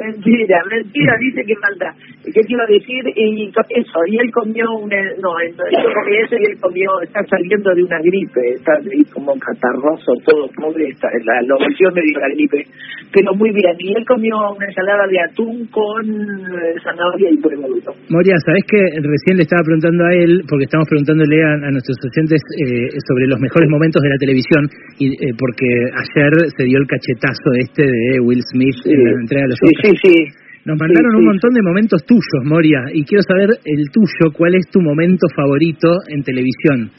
mentira, 0.00 0.58
mentira, 0.70 1.12
dice 1.20 1.44
que 1.44 1.54
manda. 1.60 1.92
¿Qué 2.24 2.40
te 2.40 2.52
iba 2.52 2.64
a 2.64 2.72
decir? 2.72 3.04
Y 3.16 3.52
eso, 3.52 3.98
y 4.06 4.16
él 4.16 4.30
comió 4.32 4.64
una, 4.80 4.96
no, 5.20 5.30
yo 5.44 5.92
comí 5.92 6.16
eso 6.24 6.36
y 6.40 6.44
él 6.44 6.58
comió, 6.58 6.88
está 7.02 7.20
saliendo 7.28 7.74
de 7.74 7.82
una 7.82 7.98
gripe, 7.98 8.40
está 8.54 8.72
ahí 8.80 9.04
como 9.12 9.34
catarroso, 9.38 10.12
todo 10.24 10.48
pobre, 10.56 10.88
está, 10.88 11.08
la, 11.24 11.42
la 11.42 11.56
me 11.92 12.00
dio 12.00 12.18
la 12.18 12.28
gripe, 12.28 12.64
pero 13.12 13.34
muy 13.34 13.50
bien. 13.52 13.76
Y 13.78 13.92
él 13.96 14.04
comió 14.06 14.34
una 14.56 14.66
ensalada 14.66 15.06
de 15.06 15.18
atún 15.20 15.66
con 15.68 16.04
eh, 16.04 16.74
zanahoria 16.82 17.30
y 17.30 17.38
huevo. 17.40 17.68
Moria, 18.08 18.36
¿sabés 18.44 18.64
que 18.68 18.80
recién 19.00 19.36
le 19.36 19.44
estaba 19.44 19.62
preguntando 19.62 20.04
a 20.04 20.12
él, 20.14 20.42
porque 20.48 20.64
estamos 20.64 20.88
preguntándole 20.88 21.36
a, 21.44 21.52
a 21.66 21.70
nuestros 21.70 21.96
eh, 22.02 22.88
sobre 23.08 23.26
los 23.26 23.40
mejores 23.40 23.68
momentos 23.68 24.02
de 24.02 24.08
la 24.08 24.18
televisión, 24.18 24.68
y 24.98 25.12
eh, 25.12 25.34
porque 25.38 25.68
ayer 25.92 26.32
se 26.56 26.64
dio 26.64 26.78
el 26.78 26.86
cachetazo 26.86 27.48
este 27.58 27.84
de 27.86 28.20
Will 28.20 28.42
Smith 28.52 28.76
en 28.86 29.04
la 29.04 29.10
entrega 29.20 29.42
de 29.44 29.48
los 29.48 29.58
sí, 29.60 29.72
Sí, 29.82 29.92
sí. 30.02 30.42
Nos 30.64 30.78
mandaron 30.78 31.16
un 31.16 31.24
montón 31.24 31.52
de 31.54 31.62
momentos 31.62 32.04
tuyos, 32.06 32.44
Moria, 32.44 32.84
y 32.92 33.04
quiero 33.04 33.22
saber 33.26 33.50
el 33.64 33.90
tuyo, 33.90 34.30
¿cuál 34.32 34.54
es 34.54 34.68
tu 34.70 34.80
momento 34.80 35.26
favorito 35.34 35.90
en 36.06 36.22
televisión? 36.22 36.90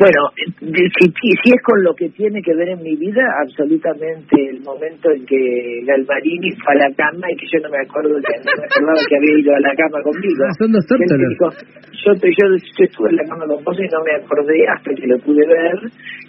Bueno, 0.00 0.32
si, 0.32 1.12
si, 1.12 1.52
es 1.52 1.62
con 1.62 1.84
lo 1.84 1.92
que 1.94 2.08
tiene 2.08 2.40
que 2.40 2.54
ver 2.54 2.70
en 2.70 2.82
mi 2.82 2.96
vida, 2.96 3.20
absolutamente 3.44 4.48
el 4.48 4.62
momento 4.62 5.10
en 5.10 5.26
que 5.26 5.84
Galvarini 5.84 6.56
fue 6.56 6.72
a 6.72 6.88
la 6.88 6.94
cama 6.96 7.28
y 7.30 7.36
que 7.36 7.44
yo 7.52 7.60
no 7.60 7.68
me 7.68 7.84
acuerdo 7.84 8.16
que, 8.24 8.32
no 8.40 8.48
me 8.48 8.64
acordaba 8.64 9.00
que 9.06 9.16
había 9.16 9.38
ido 9.38 9.54
a 9.54 9.60
la 9.60 9.76
cama 9.76 10.00
conmigo. 10.00 10.40
Ah, 10.48 10.56
son 10.56 10.72
dos 10.72 10.86
yo, 10.88 12.14
yo, 12.16 12.46
estuve 12.80 13.10
en 13.10 13.16
la 13.16 13.24
cama 13.28 13.44
con 13.44 13.62
vos 13.62 13.76
y 13.76 13.88
no 13.92 14.00
me 14.00 14.24
acordé 14.24 14.64
hasta 14.72 14.90
que 14.94 15.06
lo 15.06 15.18
pude 15.18 15.46
ver 15.46 15.76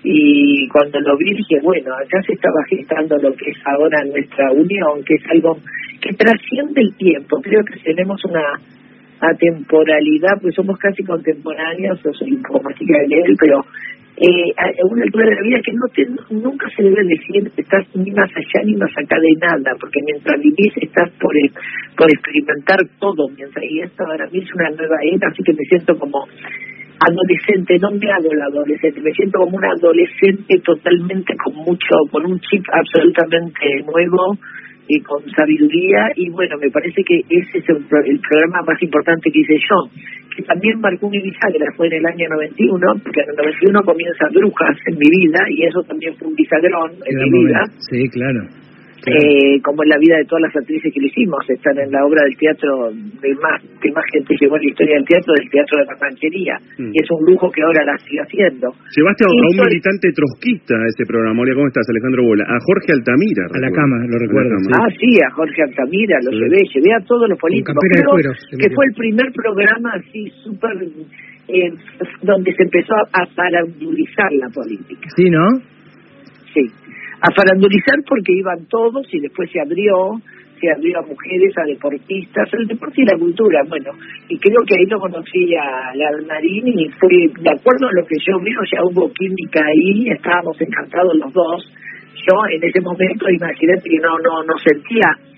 y 0.03 0.67
cuando 0.67 0.99
lo 0.99 1.15
vi 1.15 1.31
dije, 1.31 1.63
bueno, 1.63 1.95
acá 1.95 2.21
se 2.27 2.33
estaba 2.33 2.59
gestando 2.67 3.15
lo 3.23 3.31
que 3.35 3.51
es 3.51 3.57
ahora 3.63 4.03
nuestra 4.03 4.51
unión, 4.51 4.99
que 5.05 5.15
es 5.15 5.23
algo 5.31 5.55
que 6.01 6.11
trasciende 6.11 6.81
el 6.81 6.93
tiempo. 6.97 7.39
Creo 7.39 7.63
que 7.63 7.79
tenemos 7.79 8.19
una 8.25 8.43
a 9.21 9.33
temporalidad, 9.35 10.41
pues 10.41 10.55
somos 10.55 10.77
casi 10.79 11.03
contemporáneos, 11.03 12.01
yo 12.03 12.11
soy 12.13 12.33
un 12.33 12.41
poco 12.41 12.63
más 12.63 12.75
chica 12.75 12.97
de 13.07 13.15
él, 13.21 13.35
pero 13.39 13.61
eh, 14.17 14.53
a 14.57 14.85
una 14.85 15.03
altura 15.03 15.29
de 15.29 15.35
la 15.35 15.41
vida 15.41 15.61
que 15.63 15.73
no 15.73 15.87
te, 15.93 16.05
nunca 16.35 16.67
se 16.75 16.83
debe 16.83 17.03
decir 17.05 17.41
que 17.55 17.61
estás 17.61 17.85
ni 17.95 18.11
más 18.11 18.29
allá 18.35 18.65
ni 18.65 18.75
más 18.75 18.91
acá 18.97 19.17
de 19.21 19.33
nada, 19.39 19.77
porque 19.79 19.99
mientras 20.05 20.39
vivís 20.41 20.73
estás 20.77 21.09
por, 21.19 21.33
por 21.97 22.09
experimentar 22.09 22.79
todo, 22.99 23.29
mientras 23.29 23.63
y 23.69 23.81
esto 23.81 24.03
para 24.05 24.27
mí 24.27 24.39
es 24.39 24.53
una 24.53 24.69
nueva 24.71 24.97
era, 25.03 25.27
así 25.29 25.43
que 25.43 25.53
me 25.53 25.65
siento 25.69 25.97
como 25.97 26.25
adolescente, 27.01 27.77
no 27.81 27.91
me 27.91 28.11
hago 28.11 28.33
la 28.33 28.45
adolescente, 28.45 29.01
me 29.01 29.11
siento 29.13 29.39
como 29.39 29.57
una 29.57 29.69
adolescente 29.69 30.59
totalmente 30.65 31.33
con 31.43 31.55
mucho, 31.55 31.95
con 32.11 32.25
un 32.25 32.39
chip 32.41 32.63
absolutamente 32.73 33.85
nuevo, 33.85 34.37
y 34.91 34.99
con 35.01 35.23
sabiduría 35.31 36.11
y 36.15 36.29
bueno, 36.29 36.57
me 36.59 36.69
parece 36.69 37.01
que 37.03 37.19
ese 37.29 37.59
es 37.59 37.69
el, 37.69 37.85
programa 37.87 38.61
más 38.67 38.81
importante 38.81 39.31
que 39.31 39.39
hice 39.39 39.55
yo, 39.55 39.87
que 40.35 40.43
también 40.43 40.79
marcó 40.81 41.09
mi 41.09 41.21
bisagra, 41.21 41.65
fue 41.77 41.87
en 41.87 41.93
el 41.93 42.05
año 42.05 42.27
91, 42.29 42.99
porque 43.03 43.21
en 43.21 43.29
el 43.29 43.35
91 43.35 43.83
comienza 43.83 44.27
Brujas 44.33 44.77
en 44.87 44.97
mi 44.99 45.09
vida 45.09 45.39
y 45.49 45.63
eso 45.63 45.81
también 45.83 46.13
fue 46.15 46.27
un 46.27 46.35
bisagrón 46.35 46.91
en 47.05 47.31
mi 47.31 47.45
vida. 47.45 47.63
Sí, 47.89 48.09
claro 48.09 48.47
eh, 49.07 49.57
como 49.63 49.83
en 49.83 49.89
la 49.89 49.97
vida 49.97 50.17
de 50.17 50.25
todas 50.25 50.45
las 50.45 50.55
actrices 50.55 50.93
que 50.93 51.01
lo 51.01 51.07
hicimos, 51.07 51.41
están 51.49 51.77
en 51.79 51.91
la 51.91 52.05
obra 52.05 52.21
del 52.23 52.37
teatro 52.37 52.91
de 52.93 53.33
más, 53.41 53.57
que 53.81 53.89
más 53.91 54.05
gente 54.13 54.35
llevó 54.39 54.57
en 54.57 54.63
la 54.63 54.69
historia 54.69 54.95
del 54.95 55.05
teatro, 55.05 55.33
del 55.33 55.49
teatro 55.49 55.73
de 55.79 55.85
la 55.85 55.95
ranchería, 55.97 56.55
mm. 56.77 56.91
y 56.93 56.97
es 57.01 57.07
un 57.09 57.21
lujo 57.25 57.49
que 57.49 57.61
ahora 57.65 57.81
la 57.85 57.97
sigue 57.97 58.21
haciendo. 58.21 58.69
Llevaste 58.93 59.25
a, 59.25 59.29
un 59.33 59.57
militante 59.57 60.11
trotskista 60.13 60.75
a 60.77 60.85
ese 60.85 61.05
programa, 61.05 61.41
¿cómo 61.41 61.67
estás 61.67 61.89
Alejandro 61.89 62.23
Bola? 62.29 62.45
A 62.45 62.57
Jorge 62.61 62.93
Altamira. 62.93 63.45
A 63.49 63.59
la 63.59 63.71
cama, 63.71 63.97
lo 64.05 64.17
recuerdo. 64.21 64.53
Ah, 64.77 64.89
sí, 64.93 65.17
a 65.17 65.29
Jorge 65.33 65.63
Altamira, 65.63 66.17
lo 66.21 66.31
llevé, 66.31 66.61
llevé 66.69 66.93
a 66.93 67.01
todos 67.01 67.27
los 67.27 67.39
políticos. 67.39 67.75
que 67.81 68.69
fue 68.69 68.85
el 68.85 68.93
primer 68.93 69.31
programa 69.33 69.97
así 69.97 70.29
súper... 70.43 70.77
Eh, 71.47 71.73
donde 72.21 72.53
se 72.53 72.63
empezó 72.63 72.93
a, 72.95 73.03
a 73.11 73.49
la 73.49 74.49
política. 74.53 75.09
Sí, 75.17 75.29
¿no? 75.29 75.47
Sí, 76.53 76.61
a 77.21 77.31
farandulizar 77.31 78.01
porque 78.07 78.33
iban 78.33 78.65
todos 78.67 79.05
y 79.13 79.19
después 79.19 79.49
se 79.51 79.61
abrió, 79.61 80.19
se 80.59 80.71
abrió 80.71 80.99
a 80.99 81.05
mujeres, 81.05 81.53
a 81.57 81.65
deportistas, 81.65 82.49
el 82.53 82.67
deporte 82.67 83.01
y 83.01 83.05
la 83.05 83.17
cultura, 83.17 83.61
bueno, 83.67 83.91
y 84.27 84.37
creo 84.37 84.61
que 84.65 84.75
ahí 84.75 84.85
lo 84.85 84.99
conocí 84.99 85.55
a 85.55 85.93
Marín 86.27 86.67
y 86.67 86.89
fue, 86.99 87.09
de 87.09 87.49
acuerdo 87.49 87.87
a 87.87 87.93
lo 87.93 88.05
que 88.05 88.17
yo 88.25 88.39
veo, 88.39 88.61
ya 88.71 88.83
hubo 88.83 89.11
química 89.13 89.61
ahí, 89.65 90.09
estábamos 90.09 90.59
encantados 90.61 91.15
los 91.15 91.33
dos, 91.33 91.71
yo 92.27 92.35
en 92.51 92.63
ese 92.63 92.81
momento 92.81 93.29
imagínate 93.29 93.89
que 93.89 93.97
no, 93.97 94.17
no, 94.19 94.43
no 94.43 94.53
sentía 94.57 95.30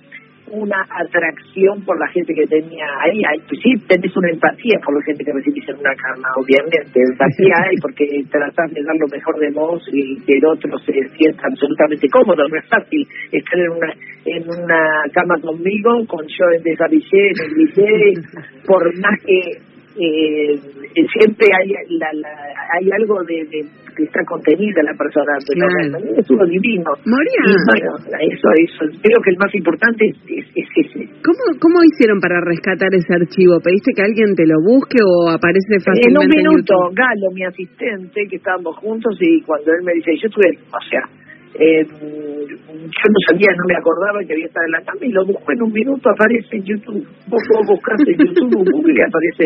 una 0.53 0.85
atracción 0.89 1.83
por 1.83 1.99
la 1.99 2.07
gente 2.09 2.33
que 2.33 2.45
tenía 2.47 2.85
ahí. 3.01 3.21
Pues 3.47 3.59
sí, 3.61 3.73
tenés 3.87 4.15
una 4.15 4.29
empatía 4.29 4.79
por 4.85 4.95
la 4.95 5.03
gente 5.03 5.23
que 5.23 5.33
recibís 5.33 5.67
en 5.69 5.77
una 5.77 5.95
cama, 5.95 6.29
obviamente. 6.37 7.01
Empatía 7.01 7.55
hay 7.65 7.77
porque 7.81 8.05
tratás 8.29 8.71
de 8.71 8.83
dar 8.83 8.95
lo 8.95 9.07
mejor 9.07 9.39
de 9.39 9.49
vos 9.51 9.81
y 9.91 10.21
que 10.25 10.37
el 10.37 10.45
otro 10.45 10.77
se 10.79 10.93
sienta 11.17 11.47
absolutamente 11.47 12.07
cómodo. 12.09 12.47
No 12.47 12.57
es 12.57 12.67
fácil 12.69 13.07
estar 13.31 13.59
en 13.59 13.71
una 13.71 13.93
en 14.25 14.43
una 14.47 15.03
cama 15.11 15.35
conmigo, 15.41 16.05
con 16.07 16.25
yo 16.27 16.45
en 16.55 16.63
desabillé, 16.63 17.27
en 17.27 17.37
el 17.43 18.23
por 18.65 18.83
más 18.99 19.19
que 19.25 19.72
eh, 19.95 20.57
siempre 21.17 21.47
hay 21.53 21.69
la, 21.97 22.09
hay 22.73 22.89
algo 22.91 23.21
de, 23.23 23.45
que 23.95 24.03
está 24.03 24.25
contenida 24.25 24.81
en 24.81 24.87
la 24.89 24.97
persona 24.97 25.37
pero 25.45 25.69
es 26.17 26.29
uno 26.29 26.45
divino. 26.45 26.91
Moria 27.05 27.41
bueno 27.69 27.91
eso 28.19 28.47
eso 28.57 28.83
creo 29.01 29.19
que 29.23 29.29
el 29.29 29.37
más 29.37 29.53
importante 29.53 30.05
es, 30.09 30.45
es, 30.55 30.67
ese. 30.75 31.05
¿Cómo, 31.21 31.43
¿Cómo 31.59 31.83
hicieron 31.83 32.19
para 32.19 32.41
rescatar 32.41 32.89
ese 32.93 33.13
archivo? 33.13 33.61
¿Pediste 33.63 33.93
que 33.93 34.01
alguien 34.01 34.35
te 34.35 34.47
lo 34.47 34.57
busque 34.65 34.97
o 35.01 35.29
aparece 35.29 35.77
fácilmente 35.79 36.37
en 36.37 36.47
un 36.47 36.53
minuto 36.57 36.73
Galo 36.93 37.29
mi 37.33 37.43
asistente 37.45 38.25
que 38.29 38.37
estábamos 38.37 38.77
juntos 38.77 39.15
y 39.21 39.41
cuando 39.41 39.71
él 39.73 39.83
me 39.83 39.93
dice 39.93 40.11
yo 40.21 40.29
tuve 40.29 40.57
o 40.57 40.81
sea 40.89 41.22
Eh, 41.53 41.85
yo 41.85 43.07
no 43.09 43.19
sabía, 43.29 43.49
no 43.53 43.65
me 43.69 43.77
acordaba 43.77 44.19
que 44.25 44.33
había 44.33 44.45
estado 44.45 44.65
en 44.65 44.71
la 44.73 44.81
cama 44.81 45.05
y 45.05 45.11
lo 45.11 45.25
busco 45.25 45.51
en 45.53 45.61
un 45.61 45.71
minuto, 45.71 46.09
aparece 46.09 46.57
en 46.57 46.63
YouTube. 46.63 47.05
Vos 47.29 47.41
buscaste 47.67 48.11
en 48.11 48.17
YouTube, 48.17 48.65
Google 48.73 48.93
y 48.97 49.01
aparece 49.01 49.45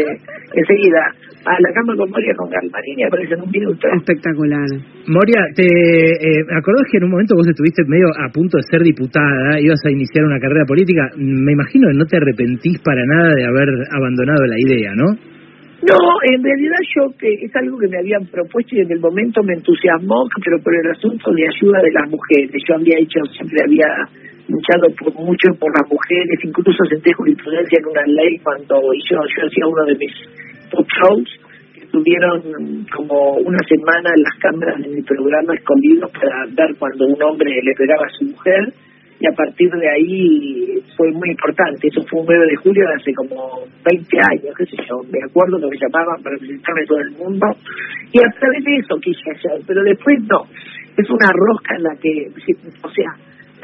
enseguida. 0.56 1.04
A 1.48 1.56
la 1.60 1.72
cama 1.74 1.96
con 1.96 2.10
Moria 2.10 2.34
con 2.36 2.50
Galmarini 2.50 3.04
aparece 3.04 3.34
en 3.36 3.42
un 3.42 3.52
minuto. 3.52 3.88
Espectacular. 3.88 4.68
Moria, 5.08 5.42
¿te 5.56 5.64
eh, 5.64 6.44
acordás 6.56 6.88
que 6.92 6.98
en 6.98 7.06
un 7.06 7.12
momento 7.12 7.36
vos 7.36 7.48
estuviste 7.48 7.84
medio 7.88 8.08
a 8.08 8.32
punto 8.32 8.58
de 8.58 8.64
ser 8.64 8.82
diputada, 8.84 9.60
ibas 9.60 9.80
a 9.86 9.92
iniciar 9.92 10.26
una 10.26 10.40
carrera 10.40 10.66
política? 10.66 11.12
Me 11.18 11.54
imagino 11.54 11.88
que 11.88 11.98
no 11.98 12.06
te 12.06 12.18
arrepentís 12.18 12.80
para 12.84 13.04
nada 13.06 13.36
de 13.36 13.46
haber 13.46 13.70
abandonado 13.92 14.46
la 14.46 14.60
idea, 14.60 14.92
¿no? 14.96 15.37
No, 15.88 15.96
en 16.22 16.44
realidad 16.44 16.84
yo 16.96 17.08
que 17.18 17.32
es 17.32 17.56
algo 17.56 17.78
que 17.80 17.88
me 17.88 18.00
habían 18.00 18.26
propuesto 18.28 18.76
y 18.76 18.82
en 18.82 18.92
el 18.92 19.00
momento 19.00 19.42
me 19.42 19.54
entusiasmó, 19.54 20.28
pero 20.44 20.60
por 20.62 20.76
el 20.76 20.92
asunto 20.92 21.32
de 21.32 21.48
ayuda 21.48 21.80
de 21.82 21.92
las 21.92 22.10
mujeres. 22.10 22.52
Yo 22.68 22.76
había 22.76 23.00
hecho, 23.00 23.24
siempre 23.32 23.64
había 23.64 23.88
luchado 24.50 24.92
por 25.00 25.14
mucho 25.16 25.48
por 25.60 25.72
las 25.72 25.88
mujeres, 25.90 26.40
incluso 26.44 26.84
senté 26.90 27.14
jurisprudencia 27.14 27.80
en 27.80 27.86
una 27.88 28.06
ley 28.06 28.38
cuando 28.44 28.76
yo, 29.10 29.16
yo 29.16 29.48
hacía 29.48 29.68
uno 29.68 29.86
de 29.86 29.96
mis 29.96 30.14
top 30.72 30.88
shows, 30.92 31.30
que 31.74 31.80
estuvieron 31.86 32.86
como 32.94 33.40
una 33.40 33.60
semana 33.68 34.12
en 34.12 34.24
las 34.24 34.36
cámaras 34.42 34.84
de 34.84 34.90
mi 34.90 35.02
programa 35.04 35.56
escondidos 35.56 36.12
para 36.12 36.46
ver 36.52 36.76
cuando 36.80 37.06
un 37.06 37.24
hombre 37.24 37.62
le 37.64 37.74
pegaba 37.76 38.04
a 38.06 38.18
su 38.20 38.26
mujer 38.26 38.74
y 39.20 39.26
a 39.26 39.32
partir 39.32 39.70
de 39.72 39.90
ahí 39.90 40.84
fue 40.96 41.12
muy 41.12 41.30
importante. 41.32 41.88
Eso 41.88 42.02
fue 42.10 42.22
un 42.22 42.28
9 42.28 42.46
de 42.46 42.56
julio 42.58 42.88
de 42.88 42.94
hace 42.94 43.14
como 43.14 43.66
20 43.84 44.18
años, 44.32 44.56
qué 44.58 44.66
sé 44.66 44.78
yo. 44.88 45.02
Me 45.12 45.20
acuerdo 45.26 45.60
que 45.60 45.68
me 45.68 45.78
llamaban 45.78 46.22
para 46.22 46.38
presentarme 46.38 46.86
todo 46.86 47.00
el 47.00 47.12
mundo 47.12 47.48
y 48.14 48.20
a 48.20 48.30
través 48.40 48.64
de 48.64 48.76
eso 48.78 48.96
quise 49.02 49.32
hacer, 49.32 49.62
pero 49.66 49.84
después 49.84 50.18
no. 50.30 50.46
Es 50.98 51.10
una 51.10 51.30
rosca 51.34 51.76
en 51.76 51.84
la 51.84 51.96
que, 52.02 52.28
o 52.84 52.90
sea, 52.90 53.12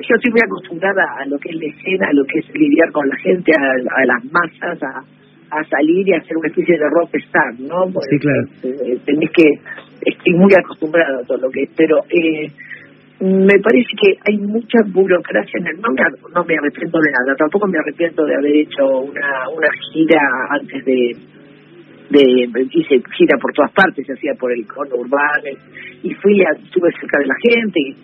yo 0.02 0.16
estoy 0.16 0.32
muy 0.32 0.42
acostumbrada 0.44 1.04
a 1.20 1.26
lo 1.26 1.38
que 1.38 1.50
es 1.50 1.56
la 1.56 1.68
escena, 1.70 2.08
a 2.10 2.13
lo 2.13 2.26
que 2.26 2.39
es 2.39 2.46
lidiar 2.54 2.92
con 2.92 3.08
la 3.08 3.16
gente, 3.18 3.52
a, 3.54 4.06
las 4.06 4.24
masas, 4.26 4.82
a, 4.82 5.02
a 5.54 5.63
salir 5.66 6.08
y 6.08 6.13
hacer 6.13 6.36
una 6.38 6.48
especie 6.48 6.78
de 6.78 6.86
rock 6.89 7.16
star, 7.16 7.60
¿no? 7.60 7.86
sí, 8.10 8.18
claro. 8.18 8.44
Eh, 8.63 8.98
tenés 9.06 9.30
que, 9.32 9.46
estoy 10.06 10.34
muy 10.34 10.54
acostumbrada 10.54 11.20
a 11.22 11.26
todo 11.26 11.38
lo 11.38 11.50
que 11.50 11.63
es, 11.63 11.70
pero 11.76 12.00
eh, 12.10 12.48
me 13.24 13.58
parece 13.60 13.88
que 13.96 14.20
hay 14.28 14.38
mucha 14.38 14.80
burocracia 14.88 15.58
en 15.60 15.68
el 15.68 15.80
no 15.80 15.88
me, 15.94 16.04
no 16.34 16.44
me 16.44 16.58
arrepiento 16.58 17.00
de 17.00 17.12
nada. 17.12 17.36
Tampoco 17.38 17.68
me 17.68 17.80
arrepiento 17.80 18.26
de 18.26 18.36
haber 18.36 18.56
hecho 18.58 18.86
una 18.86 19.48
una 19.50 19.70
gira 19.92 20.20
antes 20.50 20.84
de 20.84 21.16
de 22.10 22.68
hice 22.72 23.02
gira 23.16 23.38
por 23.42 23.54
todas 23.54 23.72
partes 23.72 24.06
hacía 24.10 24.34
por 24.36 24.52
el 24.52 24.68
cono 24.68 24.96
urbano 24.98 25.50
y 26.04 26.14
fui 26.16 26.42
estuve 26.42 26.92
cerca 27.00 27.20
de 27.20 27.28
la 27.28 27.36
gente 27.42 27.80
y 27.80 27.96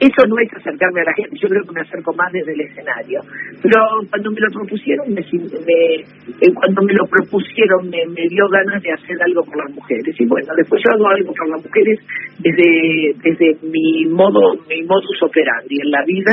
eso 0.00 0.26
no 0.26 0.36
es 0.40 0.48
acercarme 0.56 1.02
a 1.02 1.04
la 1.04 1.14
gente, 1.14 1.36
yo 1.36 1.48
creo 1.48 1.62
que 1.62 1.72
me 1.72 1.80
acerco 1.82 2.12
más 2.14 2.32
desde 2.32 2.52
el 2.52 2.60
escenario. 2.62 3.20
Pero 3.62 3.76
cuando 4.08 4.30
me 4.32 4.40
lo 4.40 4.48
propusieron, 4.50 5.12
me, 5.12 5.20
eh, 5.20 6.52
cuando 6.54 6.82
me 6.82 6.94
lo 6.94 7.04
propusieron 7.04 7.90
me, 7.90 8.00
me, 8.08 8.24
dio 8.28 8.48
ganas 8.48 8.82
de 8.82 8.92
hacer 8.92 9.16
algo 9.20 9.44
por 9.44 9.56
las 9.58 9.76
mujeres. 9.76 10.16
Y 10.18 10.26
bueno, 10.26 10.52
después 10.56 10.80
yo 10.80 10.96
hago 10.96 11.08
algo 11.08 11.32
por 11.34 11.48
las 11.50 11.64
mujeres 11.64 12.00
desde 12.38 13.12
desde 13.22 13.56
mi 13.68 14.06
modo 14.06 14.56
mi 14.68 14.82
modus 14.84 15.22
operandi 15.22 15.76
en 15.84 15.90
la 15.90 16.04
vida, 16.04 16.32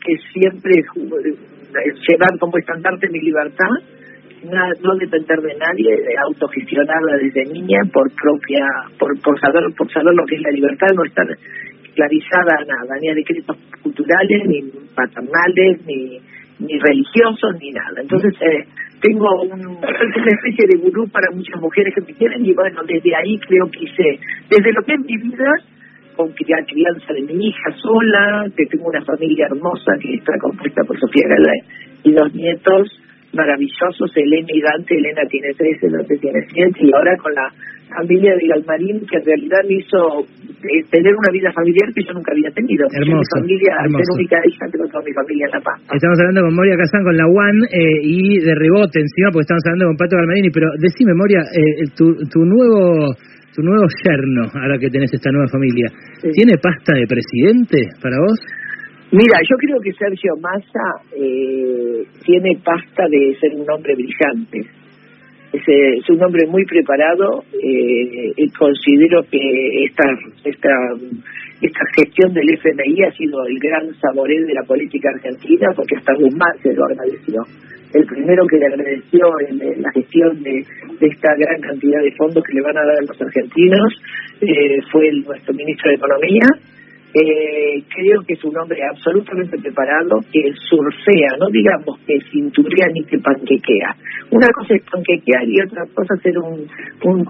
que 0.00 0.16
siempre 0.32 0.72
es 0.80 0.86
llevar 2.08 2.38
como 2.40 2.56
estandarte 2.56 3.08
mi 3.10 3.20
libertad 3.20 3.76
no 4.44 4.94
depender 4.98 5.40
de 5.40 5.54
nadie, 5.54 5.94
autogestionarla 6.26 7.16
desde 7.18 7.44
niña 7.52 7.78
por 7.92 8.10
propia, 8.14 8.66
por, 8.98 9.08
por 9.20 9.38
saber, 9.40 9.62
por 9.76 9.90
saber 9.92 10.14
lo 10.14 10.24
que 10.26 10.36
es 10.36 10.42
la 10.42 10.50
libertad, 10.50 10.88
no 10.94 11.04
estar 11.04 11.26
esclavizada 11.92 12.64
nada, 12.64 12.96
ni 13.00 13.08
a 13.08 13.14
decretos 13.14 13.56
culturales, 13.82 14.42
ni 14.48 14.62
paternales, 14.94 15.84
ni, 15.86 16.18
ni 16.58 16.78
religiosos, 16.78 17.54
ni 17.60 17.70
nada. 17.70 18.00
Entonces, 18.00 18.32
eh, 18.40 18.64
tengo 19.00 19.28
un, 19.42 19.60
una 19.60 20.32
especie 20.32 20.66
de 20.72 20.78
gurú 20.80 21.08
para 21.08 21.30
muchas 21.34 21.60
mujeres 21.60 21.94
que 21.94 22.00
me 22.00 22.14
quieren 22.14 22.44
y 22.44 22.54
bueno, 22.54 22.82
desde 22.84 23.14
ahí 23.14 23.38
creo 23.38 23.70
que 23.70 23.84
hice, 23.84 24.18
desde 24.48 24.72
lo 24.72 24.82
que 24.82 24.94
es 24.94 25.00
mi 25.00 25.16
vida, 25.16 25.52
con 26.16 26.28
la 26.28 26.64
crianza 26.64 27.12
de 27.12 27.22
mi 27.22 27.48
hija 27.48 27.70
sola, 27.80 28.46
que 28.56 28.66
tengo 28.66 28.88
una 28.88 29.02
familia 29.04 29.46
hermosa 29.46 29.92
que 30.00 30.14
está 30.14 30.32
compuesta 30.40 30.82
por 30.84 30.98
Sofía 31.00 31.26
Gala 31.26 31.52
y 32.04 32.12
dos 32.12 32.34
nietos 32.34 33.00
maravillosos, 33.32 34.14
Elena 34.14 34.48
y 34.52 34.60
Dante, 34.60 34.94
Elena 34.94 35.22
tiene 35.30 35.54
13, 35.54 35.88
Dante 35.88 36.18
tiene 36.18 36.38
7 36.52 36.80
y 36.80 36.92
ahora 36.92 37.16
con 37.16 37.34
la 37.34 37.48
familia 37.94 38.32
de 38.36 38.46
Galmarín 38.48 39.00
que 39.06 39.16
en 39.18 39.24
realidad 39.24 39.62
me 39.68 39.74
hizo 39.78 40.00
eh, 40.22 40.82
tener 40.90 41.12
una 41.14 41.30
vida 41.32 41.50
familiar 41.52 41.88
que 41.94 42.02
yo 42.04 42.12
nunca 42.12 42.32
había 42.32 42.50
tenido. 42.50 42.86
Hermoso, 42.92 43.20
mi 43.20 43.40
familia, 43.40 43.72
hermoso. 43.84 44.12
única 44.14 44.38
hija, 44.46 44.64
tengo 44.70 44.86
toda 44.88 45.02
mi 45.04 45.12
familia 45.12 45.44
en 45.46 45.52
La 45.52 45.60
Paz. 45.60 45.78
Estamos 45.92 46.18
hablando 46.20 46.40
con 46.42 46.54
Moria 46.54 46.76
Kazán, 46.76 47.02
con 47.04 47.16
la 47.16 47.26
UAN, 47.26 47.56
eh, 47.70 47.98
y 48.02 48.38
de 48.40 48.54
rebote 48.54 49.00
encima, 49.00 49.30
porque 49.30 49.46
estamos 49.46 49.64
hablando 49.66 49.86
con 49.90 49.96
Pato 49.96 50.16
Galmarini, 50.16 50.50
pero 50.50 50.66
decime, 50.78 51.12
Moria, 51.14 51.42
eh, 51.50 51.88
tu, 51.96 52.14
tu 52.30 52.40
nuevo 52.44 53.14
tu 53.54 53.60
nuevo 53.60 53.84
yerno, 53.84 54.48
ahora 54.48 54.78
que 54.78 54.88
tenés 54.88 55.12
esta 55.12 55.30
nueva 55.30 55.46
familia, 55.48 55.84
¿tiene 56.32 56.56
pasta 56.56 56.96
de 56.96 57.04
presidente 57.04 57.84
para 58.00 58.16
vos? 58.16 58.40
Mira, 59.12 59.36
yo 59.44 59.56
creo 59.60 59.76
que 59.84 59.92
Sergio 59.92 60.32
Massa 60.40 61.04
eh, 61.12 62.00
tiene 62.24 62.56
pasta 62.64 63.04
de 63.10 63.36
ser 63.38 63.52
un 63.60 63.68
hombre 63.70 63.94
brillante 63.94 64.81
es, 65.52 66.08
un 66.08 66.22
hombre 66.22 66.46
muy 66.46 66.64
preparado 66.64 67.44
eh, 67.52 68.32
y 68.36 68.50
considero 68.50 69.22
que 69.30 69.84
esta, 69.84 70.04
esta, 70.44 70.70
esta 71.60 71.80
gestión 71.96 72.32
del 72.32 72.50
FMI 72.54 73.04
ha 73.04 73.12
sido 73.12 73.44
el 73.46 73.58
gran 73.58 73.94
saboré 74.00 74.42
de 74.42 74.54
la 74.54 74.62
política 74.62 75.10
argentina 75.10 75.68
porque 75.76 75.96
hasta 75.96 76.14
Guzmán 76.14 76.56
se 76.62 76.72
lo 76.72 76.84
agradeció. 76.84 77.42
El 77.92 78.06
primero 78.06 78.46
que 78.46 78.56
le 78.56 78.66
agradeció 78.66 79.26
en, 79.48 79.82
la 79.82 79.92
gestión 79.92 80.42
de, 80.42 80.64
esta 81.00 81.34
gran 81.36 81.60
cantidad 81.60 82.00
de 82.00 82.12
fondos 82.12 82.42
que 82.44 82.54
le 82.54 82.62
van 82.62 82.78
a 82.78 82.86
dar 82.86 82.96
a 82.96 83.02
los 83.02 83.20
argentinos 83.20 84.02
eh, 84.40 84.80
fue 84.90 85.10
nuestro 85.26 85.52
ministro 85.52 85.90
de 85.90 85.96
Economía, 85.96 86.46
eh, 87.14 87.84
creo 87.94 88.22
que 88.26 88.34
es 88.34 88.44
un 88.44 88.56
hombre 88.56 88.80
absolutamente 88.88 89.58
preparado 89.58 90.20
que 90.32 90.50
surfea, 90.68 91.36
no 91.38 91.46
digamos 91.50 92.00
que 92.06 92.18
cinturea 92.30 92.86
ni 92.92 93.04
que 93.04 93.18
panquequea. 93.18 93.94
Una 94.30 94.48
cosa 94.48 94.74
es 94.74 94.82
panquequear 94.90 95.44
y 95.46 95.60
otra 95.60 95.84
cosa 95.94 96.16
ser 96.22 96.38
un, 96.38 96.66
un 97.04 97.24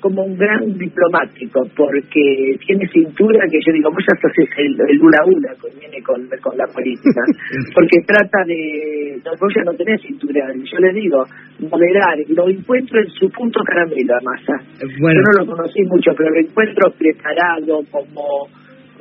como 0.00 0.24
un 0.24 0.36
gran 0.36 0.76
diplomático, 0.76 1.62
porque 1.74 2.56
tiene 2.66 2.86
cintura 2.88 3.46
que 3.50 3.58
yo 3.64 3.72
digo, 3.72 3.90
pues 3.90 4.04
hasta 4.12 4.28
es 4.28 4.50
el, 4.58 4.76
el 4.88 5.00
hula 5.00 5.24
hula 5.24 5.54
que 5.56 5.80
viene 5.80 6.02
con, 6.02 6.28
con 6.42 6.56
la 6.58 6.66
política, 6.66 7.22
porque 7.74 8.04
trata 8.06 8.44
de, 8.44 9.18
no, 9.24 9.30
vos 9.40 9.52
ya 9.56 9.62
no 9.64 9.72
tenés 9.72 10.02
cintura, 10.02 10.52
yo 10.52 10.78
le 10.78 10.92
digo, 10.92 11.24
moderar, 11.70 12.18
lo 12.28 12.50
encuentro 12.50 13.00
en 13.00 13.08
su 13.08 13.30
punto 13.30 13.60
caramelo 13.64 14.14
a 14.14 14.20
Massa. 14.20 14.60
Yo 14.78 15.22
no 15.24 15.40
lo 15.40 15.46
conocí 15.46 15.82
mucho, 15.84 16.12
pero 16.16 16.30
lo 16.30 16.40
encuentro 16.40 16.92
preparado 16.98 17.80
como 17.90 18.48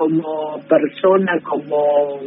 como 0.01 0.57
persona, 0.67 1.37
como 1.43 2.17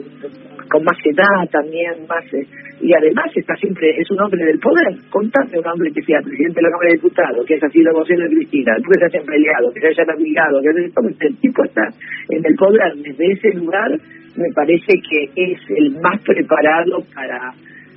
con 0.70 0.84
más 0.84 0.96
edad 1.04 1.42
también, 1.50 2.06
más 2.06 2.22
eh, 2.32 2.46
y 2.80 2.94
además 2.94 3.26
está 3.34 3.56
siempre, 3.56 3.90
es 3.98 4.08
un 4.12 4.20
hombre 4.20 4.44
del 4.44 4.60
poder. 4.60 4.94
Contame 5.10 5.58
un 5.58 5.66
hombre 5.66 5.90
que 5.90 6.02
sea 6.02 6.20
presidente 6.22 6.60
de 6.60 6.62
la 6.62 6.70
Cámara 6.70 6.90
de 6.90 6.94
Diputados, 7.02 7.46
que 7.46 7.54
haya 7.54 7.68
sido 7.70 7.92
vocero 7.92 8.22
de 8.22 8.36
Cristina, 8.36 8.76
que 8.76 8.98
se 9.00 9.04
hayan 9.06 9.26
peleado, 9.26 9.72
que 9.74 9.80
se 9.80 9.86
hayan 9.88 10.10
amigado, 10.10 10.62
que 10.62 11.26
el 11.26 11.36
tipo 11.38 11.64
está 11.64 11.82
en 12.28 12.46
el 12.46 12.54
poder. 12.54 12.94
Desde 12.94 13.32
ese 13.32 13.48
lugar 13.58 13.90
me 14.36 14.50
parece 14.54 14.92
que 15.10 15.30
es 15.34 15.58
el 15.76 15.98
más 16.00 16.22
preparado 16.22 17.02
para 17.12 17.50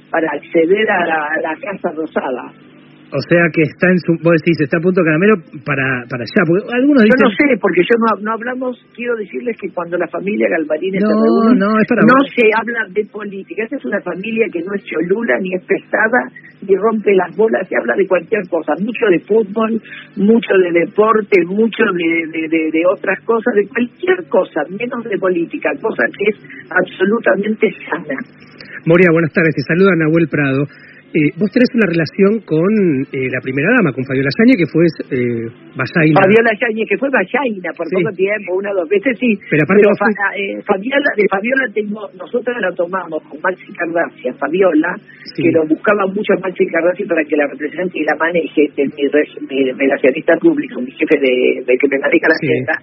para 0.10 0.32
acceder 0.32 0.90
a 0.90 1.06
la 1.06 1.54
Casa 1.62 1.92
Rosada 1.92 2.52
o 3.08 3.22
sea 3.24 3.48
que 3.56 3.64
está 3.64 3.88
en 3.88 4.00
su, 4.04 4.12
vos 4.20 4.36
decís, 4.44 4.60
está 4.60 4.78
a 4.78 4.84
punto 4.84 5.00
caramelo 5.00 5.40
para, 5.64 6.04
para 6.12 6.28
allá. 6.28 6.42
Porque 6.44 6.68
algunos 6.76 7.04
Yo 7.08 7.16
no 7.24 7.32
sé, 7.32 7.46
porque 7.62 7.82
yo 7.88 7.96
no, 7.96 8.10
no 8.20 8.32
hablamos, 8.36 8.76
quiero 8.92 9.16
decirles 9.16 9.56
que 9.56 9.72
cuando 9.72 9.98
la 9.98 10.08
familia 10.08 10.50
Galvarín 10.52 11.00
no, 11.00 11.08
se 11.08 11.56
no, 11.56 11.70
es 11.80 11.88
para 11.88 12.02
no 12.04 12.20
se 12.36 12.46
habla 12.52 12.84
de 12.92 13.04
política. 13.08 13.64
Esta 13.64 13.78
es 13.78 13.86
una 13.86 14.02
familia 14.02 14.48
que 14.52 14.60
no 14.60 14.76
es 14.76 14.84
cholula, 14.84 15.40
ni 15.40 15.56
es 15.56 15.64
pesada, 15.64 16.20
ni 16.68 16.76
rompe 16.76 17.16
las 17.16 17.32
bolas, 17.36 17.64
se 17.68 17.78
habla 17.80 17.96
de 17.96 18.08
cualquier 18.08 18.44
cosa. 18.50 18.76
Mucho 18.84 19.06
de 19.08 19.20
fútbol, 19.24 19.72
mucho 20.20 20.54
de 20.60 20.72
deporte, 20.84 21.48
mucho 21.48 21.84
de, 21.96 22.28
de, 22.28 22.44
de, 22.52 22.62
de 22.76 22.84
otras 22.92 23.24
cosas, 23.24 23.56
de 23.56 23.68
cualquier 23.72 24.20
cosa, 24.28 24.68
menos 24.68 25.04
de 25.08 25.18
política, 25.18 25.72
cosa 25.80 26.04
que 26.12 26.28
es 26.28 26.38
absolutamente 26.68 27.72
sana. 27.88 28.20
Moria, 28.86 29.12
buenas 29.12 29.32
tardes. 29.32 29.56
Te 29.56 29.64
saluda 29.64 29.96
Nahuel 29.96 30.28
Prado. 30.28 30.68
Eh, 31.08 31.32
vos 31.40 31.48
tenés 31.56 31.72
una 31.72 31.88
relación 31.88 32.44
con 32.44 32.68
eh, 33.16 33.32
la 33.32 33.40
primera 33.40 33.72
dama, 33.80 33.96
con 33.96 34.04
Fabiola 34.04 34.28
Yañez, 34.28 34.60
que 34.60 34.68
fue 34.68 34.84
eh, 35.08 35.48
Fabiola 35.72 36.52
Yañez, 36.52 36.84
que 36.84 36.98
fue 37.00 37.08
Vallaina 37.08 37.72
por 37.72 37.88
poco 37.88 38.12
tiempo, 38.12 38.60
una 38.60 38.76
o 38.76 38.84
dos 38.84 38.90
veces, 38.90 39.16
sí. 39.16 39.32
Pero 39.50 39.64
aparte 39.64 39.88
eh, 40.36 40.60
Fabiola, 40.68 41.08
de 41.16 41.24
Fabiola 41.32 41.64
tengo, 41.72 42.02
nosotros 42.12 42.56
la 42.60 42.72
tomamos 42.76 43.24
con 43.24 43.40
Maxi 43.40 43.72
Cardassia, 43.72 44.34
Fabiola, 44.36 45.00
que 45.32 45.48
lo 45.48 45.64
buscaba 45.68 46.04
mucho 46.12 46.36
a 46.36 46.44
Maxi 46.44 46.68
Cardassia 46.68 47.06
para 47.08 47.24
que 47.24 47.38
la 47.38 47.48
represente 47.48 48.00
y 48.00 48.04
la 48.04 48.16
maneje, 48.20 48.68
es 48.76 48.90
mi, 49.00 49.08
mi 49.48 49.72
relacionista 49.72 50.36
público, 50.44 50.82
mi 50.82 50.92
jefe 50.92 51.16
de, 51.24 51.64
de 51.64 51.74
que 51.78 51.88
me 51.88 52.00
maneja 52.04 52.28
la 52.28 52.36
agenda. 52.36 52.76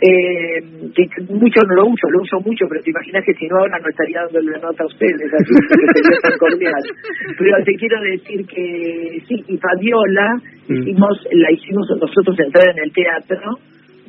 Eh, 0.00 0.64
que 0.96 1.04
mucho 1.28 1.60
no 1.68 1.74
lo 1.76 1.92
uso, 1.92 2.08
lo 2.08 2.22
uso 2.22 2.40
mucho, 2.40 2.64
pero 2.68 2.80
te 2.80 2.88
imaginas 2.88 3.22
que 3.24 3.34
si 3.34 3.46
no 3.48 3.58
ahora 3.58 3.78
no 3.78 3.88
estaría 3.88 4.22
dándole 4.24 4.56
nota 4.56 4.82
a 4.82 4.86
ustedes, 4.86 5.28
así 5.28 5.52
que 5.52 6.00
sería 6.00 6.18
tan 6.22 6.38
cordial. 6.38 6.82
Pero 7.38 7.59
te 7.62 7.74
quiero 7.74 8.00
decir 8.00 8.46
que 8.46 9.22
sí, 9.26 9.44
y 9.48 9.56
Fabiola 9.56 10.36
mm. 10.68 10.74
hicimos, 10.74 11.26
la 11.32 11.52
hicimos 11.52 11.88
nosotros 12.00 12.38
entrar 12.38 12.68
en 12.70 12.84
el 12.84 12.92
teatro 12.92 13.58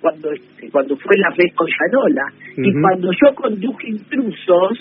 cuando 0.02 0.32
este, 0.32 0.70
cuando 0.72 0.96
fue 0.98 1.18
la 1.18 1.30
vez 1.38 1.54
con 1.56 1.68
Yanola. 1.68 2.26
Y 2.58 2.82
cuando 2.82 3.12
yo 3.12 3.34
conduje 3.36 3.90
intrusos, 3.90 4.78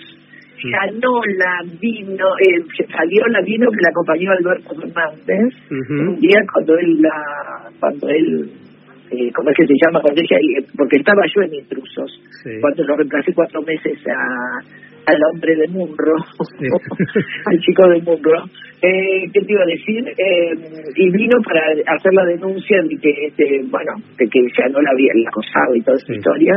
Yanola 0.62 1.62
vino, 1.80 2.26
eh, 2.40 2.64
Fabiola 2.90 3.40
vino 3.44 3.70
que 3.70 3.82
la 3.82 3.90
acompañó 3.90 4.30
Alberto 4.32 4.74
Fernández, 4.74 5.54
un 5.70 6.18
día 6.20 6.40
cuando 6.52 6.78
él 6.78 7.00
la, 7.00 7.70
cuando 7.78 8.08
él 8.08 8.50
eh, 9.10 9.32
¿cómo 9.34 9.50
es 9.50 9.56
que 9.56 9.66
se 9.66 9.74
llama? 9.74 10.00
Cuando 10.00 10.20
ella, 10.20 10.38
eh, 10.38 10.66
porque 10.76 10.98
estaba 10.98 11.22
yo 11.34 11.42
en 11.42 11.54
intrusos, 11.54 12.20
cuando 12.60 12.84
lo 12.84 12.96
reemplacé 12.96 13.32
cuatro 13.34 13.60
meses 13.62 13.98
a, 14.06 14.60
al 15.06 15.18
hombre 15.32 15.56
de 15.56 15.68
Munro, 15.68 16.14
al 17.46 17.58
chico 17.60 17.88
de 17.88 18.00
Munro. 18.02 18.44
Eh, 18.82 19.28
¿Qué 19.32 19.40
te 19.40 19.52
iba 19.52 19.62
a 19.62 19.66
decir? 19.66 20.04
Eh, 20.08 20.54
y 20.96 21.10
vino 21.10 21.36
para 21.44 21.60
hacer 21.94 22.12
la 22.14 22.24
denuncia 22.24 22.82
de 22.82 22.96
que, 22.96 23.26
este, 23.26 23.60
bueno, 23.68 23.92
de 24.16 24.26
que 24.26 24.40
ya 24.56 24.68
no 24.68 24.80
la 24.80 24.90
había 24.90 25.12
acosado 25.28 25.76
y 25.76 25.82
toda 25.82 25.96
esa 25.96 26.14
historia. 26.14 26.54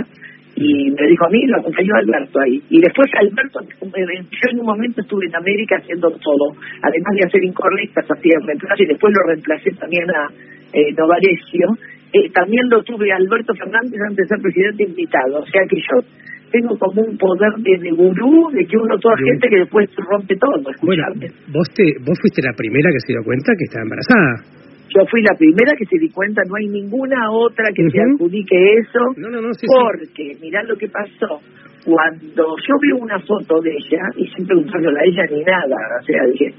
Y 0.56 0.92
me 0.92 1.08
dijo 1.08 1.26
a 1.26 1.30
mí, 1.30 1.46
lo 1.48 1.58
acompañó 1.58 1.96
Alberto 1.96 2.40
ahí. 2.40 2.62
Y 2.70 2.80
después 2.80 3.10
Alberto, 3.20 3.60
yo 3.82 4.50
en 4.52 4.60
un 4.60 4.66
momento 4.66 5.02
estuve 5.02 5.26
en 5.26 5.36
América 5.36 5.78
haciendo 5.82 6.10
todo. 6.12 6.54
Además 6.82 7.14
de 7.18 7.26
hacer 7.26 7.44
incorrectas, 7.44 8.06
hacía 8.06 8.38
reemplazo 8.46 8.84
y 8.84 8.88
después 8.88 9.14
lo 9.18 9.28
reemplacé 9.28 9.72
también 9.72 10.06
a 10.12 10.30
eh, 10.74 10.94
Novarecio. 10.96 11.68
Eh, 12.14 12.30
también 12.30 12.70
lo 12.70 12.84
tuve 12.84 13.12
a 13.12 13.16
Alberto 13.18 13.54
Fernández 13.56 14.00
antes 14.08 14.18
de 14.18 14.28
ser 14.28 14.42
presidente 14.42 14.84
invitado. 14.84 15.40
O 15.40 15.46
sea 15.48 15.62
que 15.68 15.78
yo 15.78 16.06
tengo 16.54 16.78
como 16.78 17.02
un 17.02 17.18
poder 17.18 17.50
de, 17.66 17.90
gurú, 17.98 18.52
de 18.54 18.64
que 18.66 18.78
uno, 18.78 18.94
toda 19.00 19.18
gente 19.18 19.50
que 19.50 19.58
después 19.66 19.90
rompe 19.98 20.38
todo. 20.38 20.62
Bueno, 20.84 21.04
vos, 21.50 21.68
te, 21.74 21.98
vos 22.06 22.14
fuiste 22.22 22.46
la 22.46 22.54
primera 22.54 22.92
que 22.94 23.02
se 23.02 23.14
dio 23.14 23.24
cuenta 23.26 23.52
que 23.58 23.66
estaba 23.66 23.82
embarazada. 23.82 24.62
Yo 24.94 25.02
fui 25.10 25.24
la 25.24 25.34
primera 25.34 25.74
que 25.74 25.86
se 25.90 25.98
di 25.98 26.10
cuenta, 26.14 26.44
no 26.48 26.54
hay 26.56 26.68
ninguna 26.68 27.32
otra 27.32 27.66
que 27.74 27.90
se 27.90 27.98
adjudique 28.00 28.54
eso, 28.78 29.02
no, 29.18 29.30
no, 29.32 29.42
no, 29.42 29.50
porque 29.50 30.38
mirá 30.40 30.62
lo 30.64 30.78
que 30.78 30.88
pasó. 30.88 31.42
Cuando 31.84 32.56
yo 32.62 32.74
vi 32.80 32.92
una 33.02 33.20
foto 33.20 33.60
de 33.60 33.72
ella, 33.72 34.06
y 34.16 34.28
sin 34.28 34.46
preguntándole 34.46 35.00
a 35.00 35.04
ella 35.04 35.26
ni 35.32 35.44
nada, 35.44 35.76
o 36.00 36.06
sea, 36.06 36.22
dije, 36.32 36.54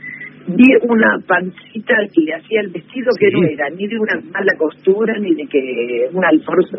vi 0.47 0.77
una 0.83 1.17
pancita 1.27 1.95
que 2.13 2.21
le 2.21 2.35
hacía 2.35 2.61
el 2.61 2.69
vestido 2.69 3.11
que 3.19 3.31
no 3.33 3.47
era 3.49 3.69
ni 3.71 3.89
de 3.89 3.99
una 3.99 4.21
mala 4.31 4.53
costura 4.59 5.15
ni 5.19 5.35
de 5.35 5.47
que 5.49 6.09
una 6.13 6.29
alforza 6.29 6.77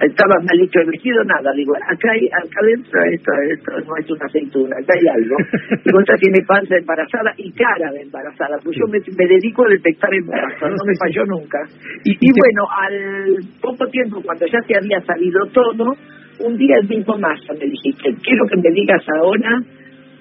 estaba 0.00 0.34
mal 0.42 0.60
hecho 0.60 0.80
el 0.80 0.90
vestido 0.90 1.22
nada. 1.24 1.52
Digo 1.54 1.74
acá 1.76 2.10
hay, 2.12 2.26
acá 2.26 2.58
adentro 2.62 3.00
esto 3.12 3.30
esto 3.50 3.70
no 3.86 3.96
es 3.96 4.10
una 4.10 4.26
aceituna 4.26 4.76
acá 4.82 4.92
hay 4.98 5.06
algo 5.06 5.36
digo 5.84 6.00
esta 6.00 6.14
tiene 6.16 6.44
panza 6.46 6.76
embarazada 6.76 7.30
y 7.36 7.52
cara 7.52 7.92
de 7.92 8.02
embarazada 8.02 8.58
pues 8.62 8.76
yo 8.76 8.86
me, 8.88 8.98
dedico 8.98 9.64
a 9.64 9.68
detectar 9.68 10.12
embarazo 10.12 10.68
no 10.68 10.84
me 10.84 10.96
falló 11.00 11.24
nunca. 11.26 11.58
Y, 12.04 12.16
bueno 12.18 12.66
al 12.70 13.38
poco 13.60 13.86
tiempo 13.86 14.20
cuando 14.22 14.46
ya 14.46 14.60
se 14.66 14.74
había 14.76 15.00
salido 15.02 15.46
todo 15.52 15.94
un 16.40 16.56
día 16.56 16.76
el 16.80 16.88
mismo 16.88 17.18
Massa 17.18 17.52
me 17.52 17.66
dijiste 17.66 18.14
quiero 18.22 18.46
que 18.46 18.56
me 18.56 18.70
digas 18.74 19.04
ahora 19.14 19.62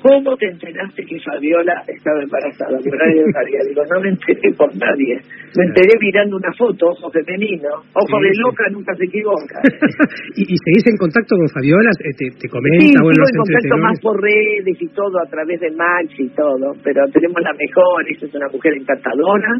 ¿Cómo 0.02 0.36
te 0.38 0.48
enteraste 0.48 1.04
que 1.04 1.20
Fabiola 1.20 1.84
estaba 1.88 2.24
embarazada? 2.24 2.72
nadie 2.72 3.24
sabía. 3.34 3.60
Digo, 3.68 3.84
no 3.92 4.00
me 4.00 4.10
enteré 4.10 4.52
por 4.56 4.72
nadie. 4.78 5.20
Me 5.58 5.66
enteré 5.66 6.00
mirando 6.00 6.38
una 6.38 6.54
foto, 6.54 6.88
ojo 6.88 7.12
femenino. 7.12 7.84
Ojo 7.92 8.16
de 8.22 8.32
loca 8.40 8.64
nunca 8.72 8.96
se 8.96 9.06
equivoca. 9.06 9.60
¿Y, 10.40 10.44
¿Y, 10.48 10.56
seguís 10.56 10.88
en 10.88 10.98
contacto 10.98 11.36
con 11.36 11.50
Fabiola? 11.50 11.92
Eh, 12.00 12.16
¿Te, 12.16 12.32
te 12.32 12.48
comenta? 12.48 12.80
Sí, 12.80 12.96
bueno, 12.96 13.24
en 13.28 13.38
contacto 13.44 13.78
más 13.78 14.00
por 14.00 14.22
redes 14.22 14.78
y 14.80 14.88
todo, 14.96 15.20
a 15.20 15.28
través 15.30 15.60
de 15.60 15.72
Max 15.72 16.16
y 16.18 16.30
todo. 16.30 16.72
Pero 16.82 17.04
tenemos 17.12 17.42
la 17.44 17.54
mejor, 17.54 18.08
ella 18.08 18.24
es 18.26 18.36
una 18.36 18.48
mujer 18.48 18.74
encantadora. 18.80 19.52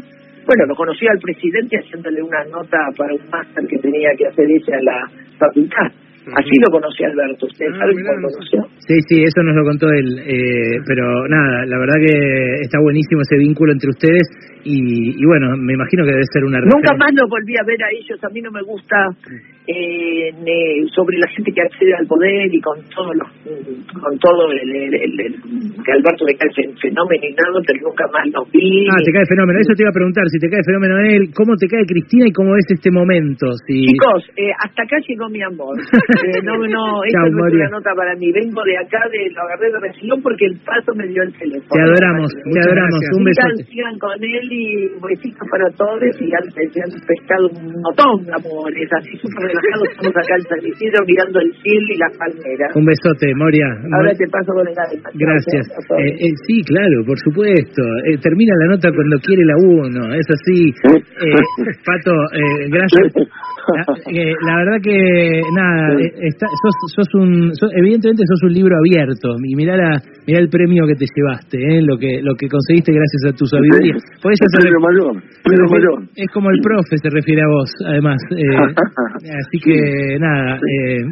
Bueno, 0.46 0.64
lo 0.66 0.74
conocí 0.74 1.06
al 1.06 1.18
presidente 1.18 1.76
haciéndole 1.76 2.22
una 2.22 2.44
nota 2.44 2.78
para 2.96 3.12
un 3.12 3.28
máster 3.28 3.66
que 3.68 3.76
tenía 3.76 4.10
que 4.16 4.26
hacer 4.26 4.46
ella 4.48 4.78
en 4.78 4.84
la 4.84 4.98
facultad. 5.38 6.09
Así 6.20 6.54
lo 6.60 6.68
conocí 6.70 7.04
Alberto. 7.04 7.46
¿Usted 7.46 7.66
ah, 7.72 7.78
sabe 7.78 7.92
cómo 7.96 8.20
lo 8.20 8.28
conoció? 8.28 8.58
Sí, 8.86 8.96
sí, 9.08 9.22
eso 9.24 9.42
nos 9.42 9.56
lo 9.56 9.64
contó 9.64 9.88
él. 9.88 10.18
Eh, 10.20 10.76
pero 10.86 11.26
nada, 11.28 11.64
la 11.66 11.78
verdad 11.78 11.96
que 11.96 12.60
está 12.60 12.78
buenísimo 12.80 13.22
ese 13.22 13.36
vínculo 13.36 13.72
entre 13.72 13.88
ustedes 13.88 14.28
y, 14.64 15.16
y 15.16 15.24
bueno, 15.26 15.56
me 15.56 15.74
imagino 15.74 16.04
que 16.04 16.12
debe 16.12 16.24
ser 16.32 16.44
una... 16.44 16.60
Nunca 16.60 16.94
más 16.96 17.10
lo 17.14 17.28
volví 17.28 17.54
a 17.56 17.64
ver 17.64 17.82
a 17.82 17.90
ellos. 17.90 18.18
A 18.22 18.28
mí 18.28 18.40
no 18.40 18.50
me 18.50 18.62
gusta 18.62 18.96
eh, 19.70 20.32
sobre 20.94 21.18
la 21.18 21.28
gente 21.28 21.52
que 21.52 21.62
accede 21.62 21.94
al 21.94 22.06
poder 22.06 22.52
y 22.52 22.60
con 22.60 22.78
todo 22.90 23.14
los, 23.14 23.28
con 23.92 24.18
todo 24.18 24.50
el, 24.50 24.66
que 25.84 25.92
Alberto 25.92 26.24
le 26.26 26.34
cae 26.34 26.50
fenómeno 26.80 27.22
y 27.22 27.32
nada, 27.38 27.60
pero 27.66 27.78
nunca 27.86 28.04
más 28.10 28.26
lo 28.34 28.44
vi. 28.50 28.88
Ah, 28.90 28.98
te 29.04 29.12
cae 29.12 29.26
fenómeno. 29.28 29.60
Eso 29.60 29.74
te 29.76 29.82
iba 29.82 29.90
a 29.90 29.94
preguntar, 29.94 30.24
si 30.28 30.38
te 30.38 30.48
cae 30.50 30.64
fenómeno 30.64 30.98
él, 31.06 31.30
¿cómo 31.34 31.54
te 31.56 31.68
cae 31.68 31.86
Cristina 31.86 32.26
y 32.26 32.32
cómo 32.32 32.56
es 32.56 32.66
este 32.68 32.90
momento? 32.90 33.52
Si... 33.66 33.86
Chicos, 33.86 34.26
eh, 34.36 34.50
hasta 34.58 34.82
acá 34.82 34.96
llegó 35.06 35.28
mi 35.28 35.42
amor. 35.42 35.76
Eh, 36.20 36.42
no, 36.42 36.52
no, 36.58 37.02
esta 37.04 37.20
no 37.30 37.46
es 37.46 37.54
una 37.54 37.68
nota 37.70 37.90
para 37.96 38.14
mí. 38.16 38.30
Vengo 38.30 38.62
de 38.64 38.76
acá, 38.76 39.00
de 39.10 39.30
lo 39.30 39.40
agarré 39.42 39.72
de 39.72 39.80
recién 39.80 40.20
porque 40.22 40.46
el 40.46 40.58
paso 40.58 40.92
me 40.94 41.06
dio 41.06 41.22
el 41.22 41.32
teléfono. 41.32 41.70
Te 41.70 41.80
adoramos, 41.80 42.28
te 42.28 42.60
adoramos. 42.60 43.00
Un 43.16 43.24
beso. 43.24 43.40
Sigan, 43.70 43.98
con 43.98 44.22
él 44.22 44.49
y 44.50 44.88
besitos 44.98 45.46
para 45.50 45.70
todos 45.78 46.02
y 46.20 46.26
han 46.34 46.46
pescado 47.06 47.46
un 47.54 47.70
montón 47.80 48.26
de 48.26 48.32
amores, 48.34 48.88
así 48.98 49.16
súper 49.22 49.46
relajados. 49.46 49.88
Estamos 49.90 50.16
acá 50.18 50.34
en 50.34 50.44
San 50.50 50.62
Isidro 50.66 50.98
mirando 51.06 51.38
el 51.40 51.50
cielo 51.62 51.88
y 51.94 51.98
las 51.98 52.12
palmeras. 52.18 52.74
Un 52.74 52.84
besote, 52.84 53.34
Moria. 53.34 53.68
Ahora 53.94 54.12
te 54.14 54.26
paso 54.28 54.52
con 54.52 54.66
el 54.66 54.74
Gracias. 55.14 55.64
Eh, 55.98 56.26
eh, 56.26 56.34
sí, 56.46 56.62
claro, 56.64 57.04
por 57.06 57.18
supuesto. 57.18 57.82
Eh, 58.10 58.18
termina 58.18 58.54
la 58.60 58.74
nota 58.74 58.90
cuando 58.90 59.16
quiere 59.22 59.44
la 59.44 59.56
uno, 59.56 60.14
es 60.14 60.26
así. 60.28 60.74
Pato, 61.86 62.12
gracias. 62.68 63.14
Eh, 64.06 64.34
la, 64.46 64.56
verdad 64.56 64.78
que 64.82 65.42
nada, 65.54 65.94
eh, 66.00 66.30
sos, 66.38 66.74
sos 66.94 67.14
un, 67.14 67.52
evidentemente 67.76 68.22
sos 68.26 68.42
un 68.44 68.52
libro 68.52 68.76
abierto 68.76 69.36
y 69.42 69.54
mirá 69.56 69.76
la, 69.76 70.00
mirá 70.26 70.40
el 70.40 70.48
premio 70.48 70.86
que 70.86 70.94
te 70.94 71.06
llevaste, 71.06 71.58
¿eh? 71.58 71.82
lo 71.82 71.96
que 71.96 72.20
lo 72.22 72.34
que 72.34 72.48
conseguiste 72.48 72.92
gracias 72.92 73.32
a 73.32 73.36
tu 73.36 73.46
sabiduría. 73.46 73.94
Es 76.14 76.30
como 76.32 76.50
el 76.50 76.60
profe 76.60 76.96
se 76.96 77.10
refiere 77.10 77.42
a 77.42 77.48
vos, 77.48 77.70
además. 77.86 78.20
Eh, 78.30 79.30
así 79.40 79.58
que 79.62 80.18
nada, 80.18 80.56
eh, 80.56 81.04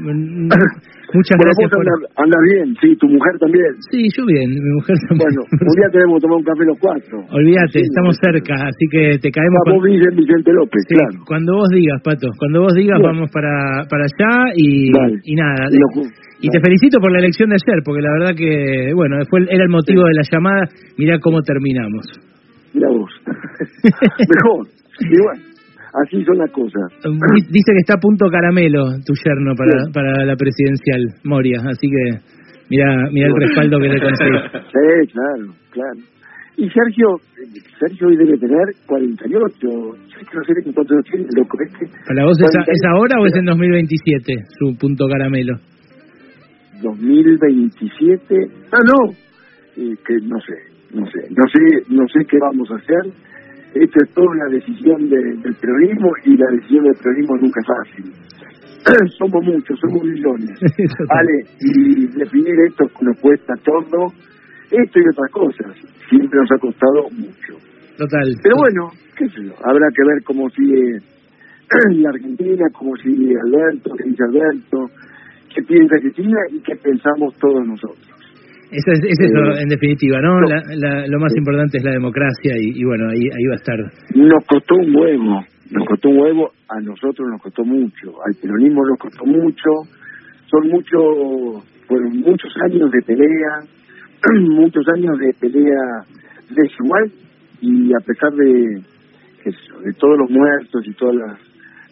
Muchas 1.14 1.36
gracias. 1.40 1.70
por... 1.72 1.88
andar, 2.20 2.42
bien, 2.52 2.76
sí, 2.80 2.94
tu 3.00 3.08
mujer 3.08 3.32
también. 3.40 3.72
Sí, 3.90 4.04
yo 4.12 4.26
bien, 4.26 4.50
mi 4.50 4.72
mujer 4.76 4.96
también. 5.08 5.24
Bueno, 5.24 5.40
un 5.72 5.74
día 5.76 5.88
tenemos 5.92 6.14
que 6.16 6.22
tomar 6.22 6.36
un 6.36 6.44
café 6.44 6.64
los 6.68 6.78
cuatro. 6.78 7.14
Olvídate, 7.32 7.80
estamos 7.80 8.14
cerca, 8.20 8.54
así 8.68 8.84
que 8.92 9.16
te 9.16 9.30
caemos. 9.32 9.56
Ah, 9.64 9.72
vos 9.72 9.80
vos 9.80 10.16
Vicente 10.16 10.52
López, 10.52 10.82
claro. 10.88 11.24
Cuando 11.24 11.56
vos 11.56 11.70
digas, 11.72 12.00
Pato, 12.04 12.28
cuando 12.36 12.60
vos 12.62 12.74
digas, 12.74 13.00
vamos 13.00 13.30
para, 13.32 13.88
para 13.88 14.04
allá 14.04 14.52
y, 14.54 14.92
y 15.24 15.34
nada. 15.34 15.72
Y, 16.40 16.48
te 16.48 16.60
felicito 16.60 17.00
por 17.00 17.10
la 17.10 17.18
elección 17.18 17.48
de 17.50 17.56
ayer, 17.56 17.82
porque 17.84 18.02
la 18.02 18.12
verdad 18.12 18.34
que, 18.36 18.92
bueno, 18.94 19.16
fue, 19.28 19.40
era 19.48 19.64
el 19.64 19.70
motivo 19.70 20.04
de 20.04 20.14
la 20.14 20.22
llamada. 20.22 20.68
Mirá 20.96 21.18
cómo 21.18 21.42
terminamos. 21.42 22.06
Mira 22.74 22.88
vos. 22.90 23.10
Mejor. 23.82 24.66
Bueno. 25.00 25.47
Así 25.94 26.22
son 26.24 26.38
las 26.38 26.50
cosas. 26.50 26.84
Dice 27.48 27.72
que 27.72 27.80
está 27.80 27.94
a 27.94 28.00
punto 28.00 28.26
caramelo 28.30 28.84
tu 29.06 29.14
yerno 29.14 29.54
para, 29.56 29.88
para 29.92 30.24
la 30.24 30.36
presidencial, 30.36 31.00
Moria, 31.24 31.60
así 31.64 31.88
que 31.88 32.20
mira 32.68 33.08
mira 33.10 33.28
el 33.28 33.34
respaldo 33.34 33.78
que 33.80 33.88
le 33.88 34.00
conseguí. 34.00 34.38
Sí, 34.68 35.12
claro, 35.12 35.54
claro. 35.70 36.00
Y 36.58 36.68
Sergio, 36.70 37.06
Sergio 37.78 38.08
hoy 38.08 38.16
debe 38.16 38.36
tener 38.36 38.66
48. 38.86 39.54
Yo 39.62 39.68
no 39.70 40.44
sé 40.44 40.72
cuántos 40.74 40.90
años 40.90 41.04
tiene, 41.10 41.26
loco 41.36 41.56
este. 41.64 41.86
¿Para 42.06 42.24
vos 42.24 42.36
es, 42.40 42.50
es, 42.66 42.82
ahora 42.92 43.20
o 43.20 43.26
es 43.26 43.36
en 43.36 43.44
2027 43.44 44.34
su 44.58 44.76
punto 44.76 45.06
caramelo? 45.06 45.54
2027. 46.82 48.34
Ah, 48.72 48.82
no. 48.84 49.12
Eh, 49.76 49.94
que 50.04 50.14
no 50.26 50.40
sé, 50.40 50.54
no 50.92 51.06
sé, 51.06 51.20
no 51.30 51.44
sé, 51.46 51.94
no 51.94 52.08
sé 52.08 52.26
qué 52.28 52.36
vamos 52.40 52.68
a 52.72 52.74
hacer 52.74 53.12
esto 53.74 53.98
es 54.02 54.14
toda 54.14 54.26
una 54.30 54.46
decisión 54.50 55.08
del 55.08 55.54
peronismo 55.60 56.10
y 56.24 56.36
la 56.36 56.50
decisión 56.52 56.84
del 56.84 56.96
peronismo 57.02 57.36
nunca 57.36 57.60
es 57.60 57.66
fácil. 57.66 58.12
somos 59.18 59.44
muchos, 59.44 59.78
somos 59.80 60.02
millones. 60.02 60.58
vale, 61.08 61.32
y 61.60 62.06
definir 62.18 62.54
esto 62.66 62.84
nos 63.02 63.18
cuesta 63.20 63.54
todo 63.64 64.06
esto 64.70 64.98
y 64.98 65.08
otras 65.08 65.30
cosas. 65.32 65.74
Siempre 66.08 66.40
nos 66.40 66.52
ha 66.52 66.58
costado 66.58 67.02
mucho. 67.10 67.56
Total. 67.96 68.28
Pero 68.42 68.56
bueno, 68.56 68.90
qué 69.16 69.28
sé 69.28 69.44
yo, 69.44 69.52
habrá 69.64 69.88
que 69.94 70.04
ver 70.06 70.22
cómo 70.24 70.48
sigue 70.50 70.98
la 72.00 72.10
Argentina, 72.10 72.64
cómo 72.72 72.96
sigue 72.96 73.34
Alberto, 73.44 73.94
qué 73.96 74.08
dice 74.08 74.24
Alberto, 74.24 74.86
qué 75.54 75.62
piensa 75.62 75.96
Cristina 76.00 76.38
y 76.50 76.60
qué 76.60 76.76
pensamos 76.76 77.34
todos 77.36 77.66
nosotros. 77.66 78.07
Eso 78.70 78.92
es, 78.92 79.00
es 79.00 79.18
eso, 79.18 79.40
en 79.58 79.68
definitiva, 79.68 80.20
¿no? 80.20 80.40
La, 80.42 80.62
la, 80.76 81.06
lo 81.06 81.18
más 81.18 81.32
importante 81.36 81.78
es 81.78 81.84
la 81.84 81.92
democracia 81.92 82.52
y, 82.60 82.78
y 82.78 82.84
bueno, 82.84 83.08
ahí, 83.08 83.22
ahí 83.22 83.46
va 83.48 83.54
a 83.54 83.56
estar. 83.56 83.78
Nos 84.14 84.44
costó 84.46 84.74
un 84.76 84.94
huevo, 84.94 85.42
nos 85.70 85.88
costó 85.88 86.10
un 86.10 86.18
huevo, 86.18 86.50
a 86.68 86.80
nosotros 86.80 87.28
nos 87.30 87.40
costó 87.40 87.64
mucho, 87.64 88.12
al 88.26 88.34
peronismo 88.40 88.84
nos 88.86 88.98
costó 88.98 89.24
mucho, 89.24 89.70
son 90.50 90.68
muchos, 90.68 91.64
fueron 91.86 92.20
muchos 92.20 92.52
años 92.64 92.90
de 92.90 93.02
pelea, 93.02 93.60
muchos 94.50 94.86
años 94.94 95.18
de 95.18 95.32
pelea 95.40 96.04
desigual 96.50 97.10
y 97.62 97.92
a 97.94 98.00
pesar 98.04 98.32
de, 98.32 98.82
de 99.44 99.92
todos 99.98 100.18
los 100.18 100.30
muertos 100.30 100.86
y 100.86 100.92
todas 100.92 101.16
las 101.16 101.38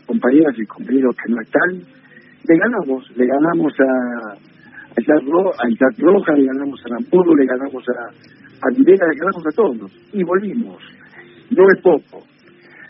compañeras 0.07 0.55
y 0.59 0.67
compañeros 0.67 1.17
que 1.17 1.33
no 1.33 1.41
están, 1.41 1.97
le 2.49 2.59
ganamos, 2.59 3.17
le 3.17 3.27
ganamos 3.27 3.73
a 3.81 4.56
a 4.97 5.69
Isaac 5.69 5.99
Roja, 5.99 6.33
le 6.33 6.47
ganamos 6.47 6.81
a 6.85 6.89
Rampuro, 6.95 7.35
le 7.35 7.47
ganamos 7.47 7.85
a, 7.89 8.09
a 8.09 8.71
le 8.71 8.97
ganamos 8.97 9.45
a 9.47 9.55
todos. 9.55 9.93
Y 10.13 10.23
volvimos. 10.25 10.83
No 11.51 11.63
es 11.75 11.83
poco 11.83 12.25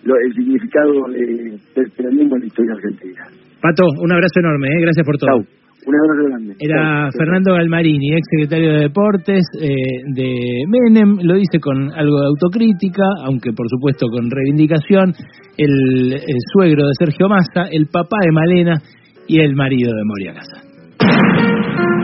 lo, 0.05 0.15
el 0.25 0.33
significado 0.35 0.93
del 1.13 1.91
peronismo 1.97 2.37
en 2.37 2.41
la 2.41 2.47
historia 2.47 2.73
argentina. 2.75 3.23
Pato, 3.61 3.85
un 4.01 4.13
abrazo 4.13 4.41
enorme, 4.41 4.69
¿eh? 4.69 4.81
gracias 4.81 5.05
por 5.05 5.17
todo. 5.19 5.45
Un 5.87 5.95
abrazo 5.95 6.29
grande. 6.29 6.55
Era 6.59 7.09
Fernando 7.17 7.55
Galmarini, 7.55 8.15
ex 8.15 8.27
secretario 8.31 8.73
de 8.73 8.81
Deportes 8.81 9.45
eh, 9.61 9.69
de 10.15 10.65
Menem, 10.67 11.19
lo 11.23 11.35
dice 11.35 11.61
con 11.61 11.93
algo 11.93 12.21
de 12.21 12.27
autocrítica, 12.27 13.05
aunque 13.25 13.53
por 13.53 13.69
supuesto 13.69 14.07
con 14.09 14.29
reivindicación, 14.31 15.13
el, 15.57 16.13
el 16.13 16.39
suegro 16.53 16.87
de 16.87 16.93
Sergio 16.99 17.29
Massa, 17.29 17.69
el 17.71 17.87
papá 17.87 18.17
de 18.25 18.33
Malena 18.33 18.83
y 19.29 19.41
el 19.41 19.55
marido 19.55 19.93
de 19.93 20.03
Moria 20.05 20.35
Casa. 20.35 20.66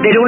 De 0.02 0.12
lunes 0.12 0.22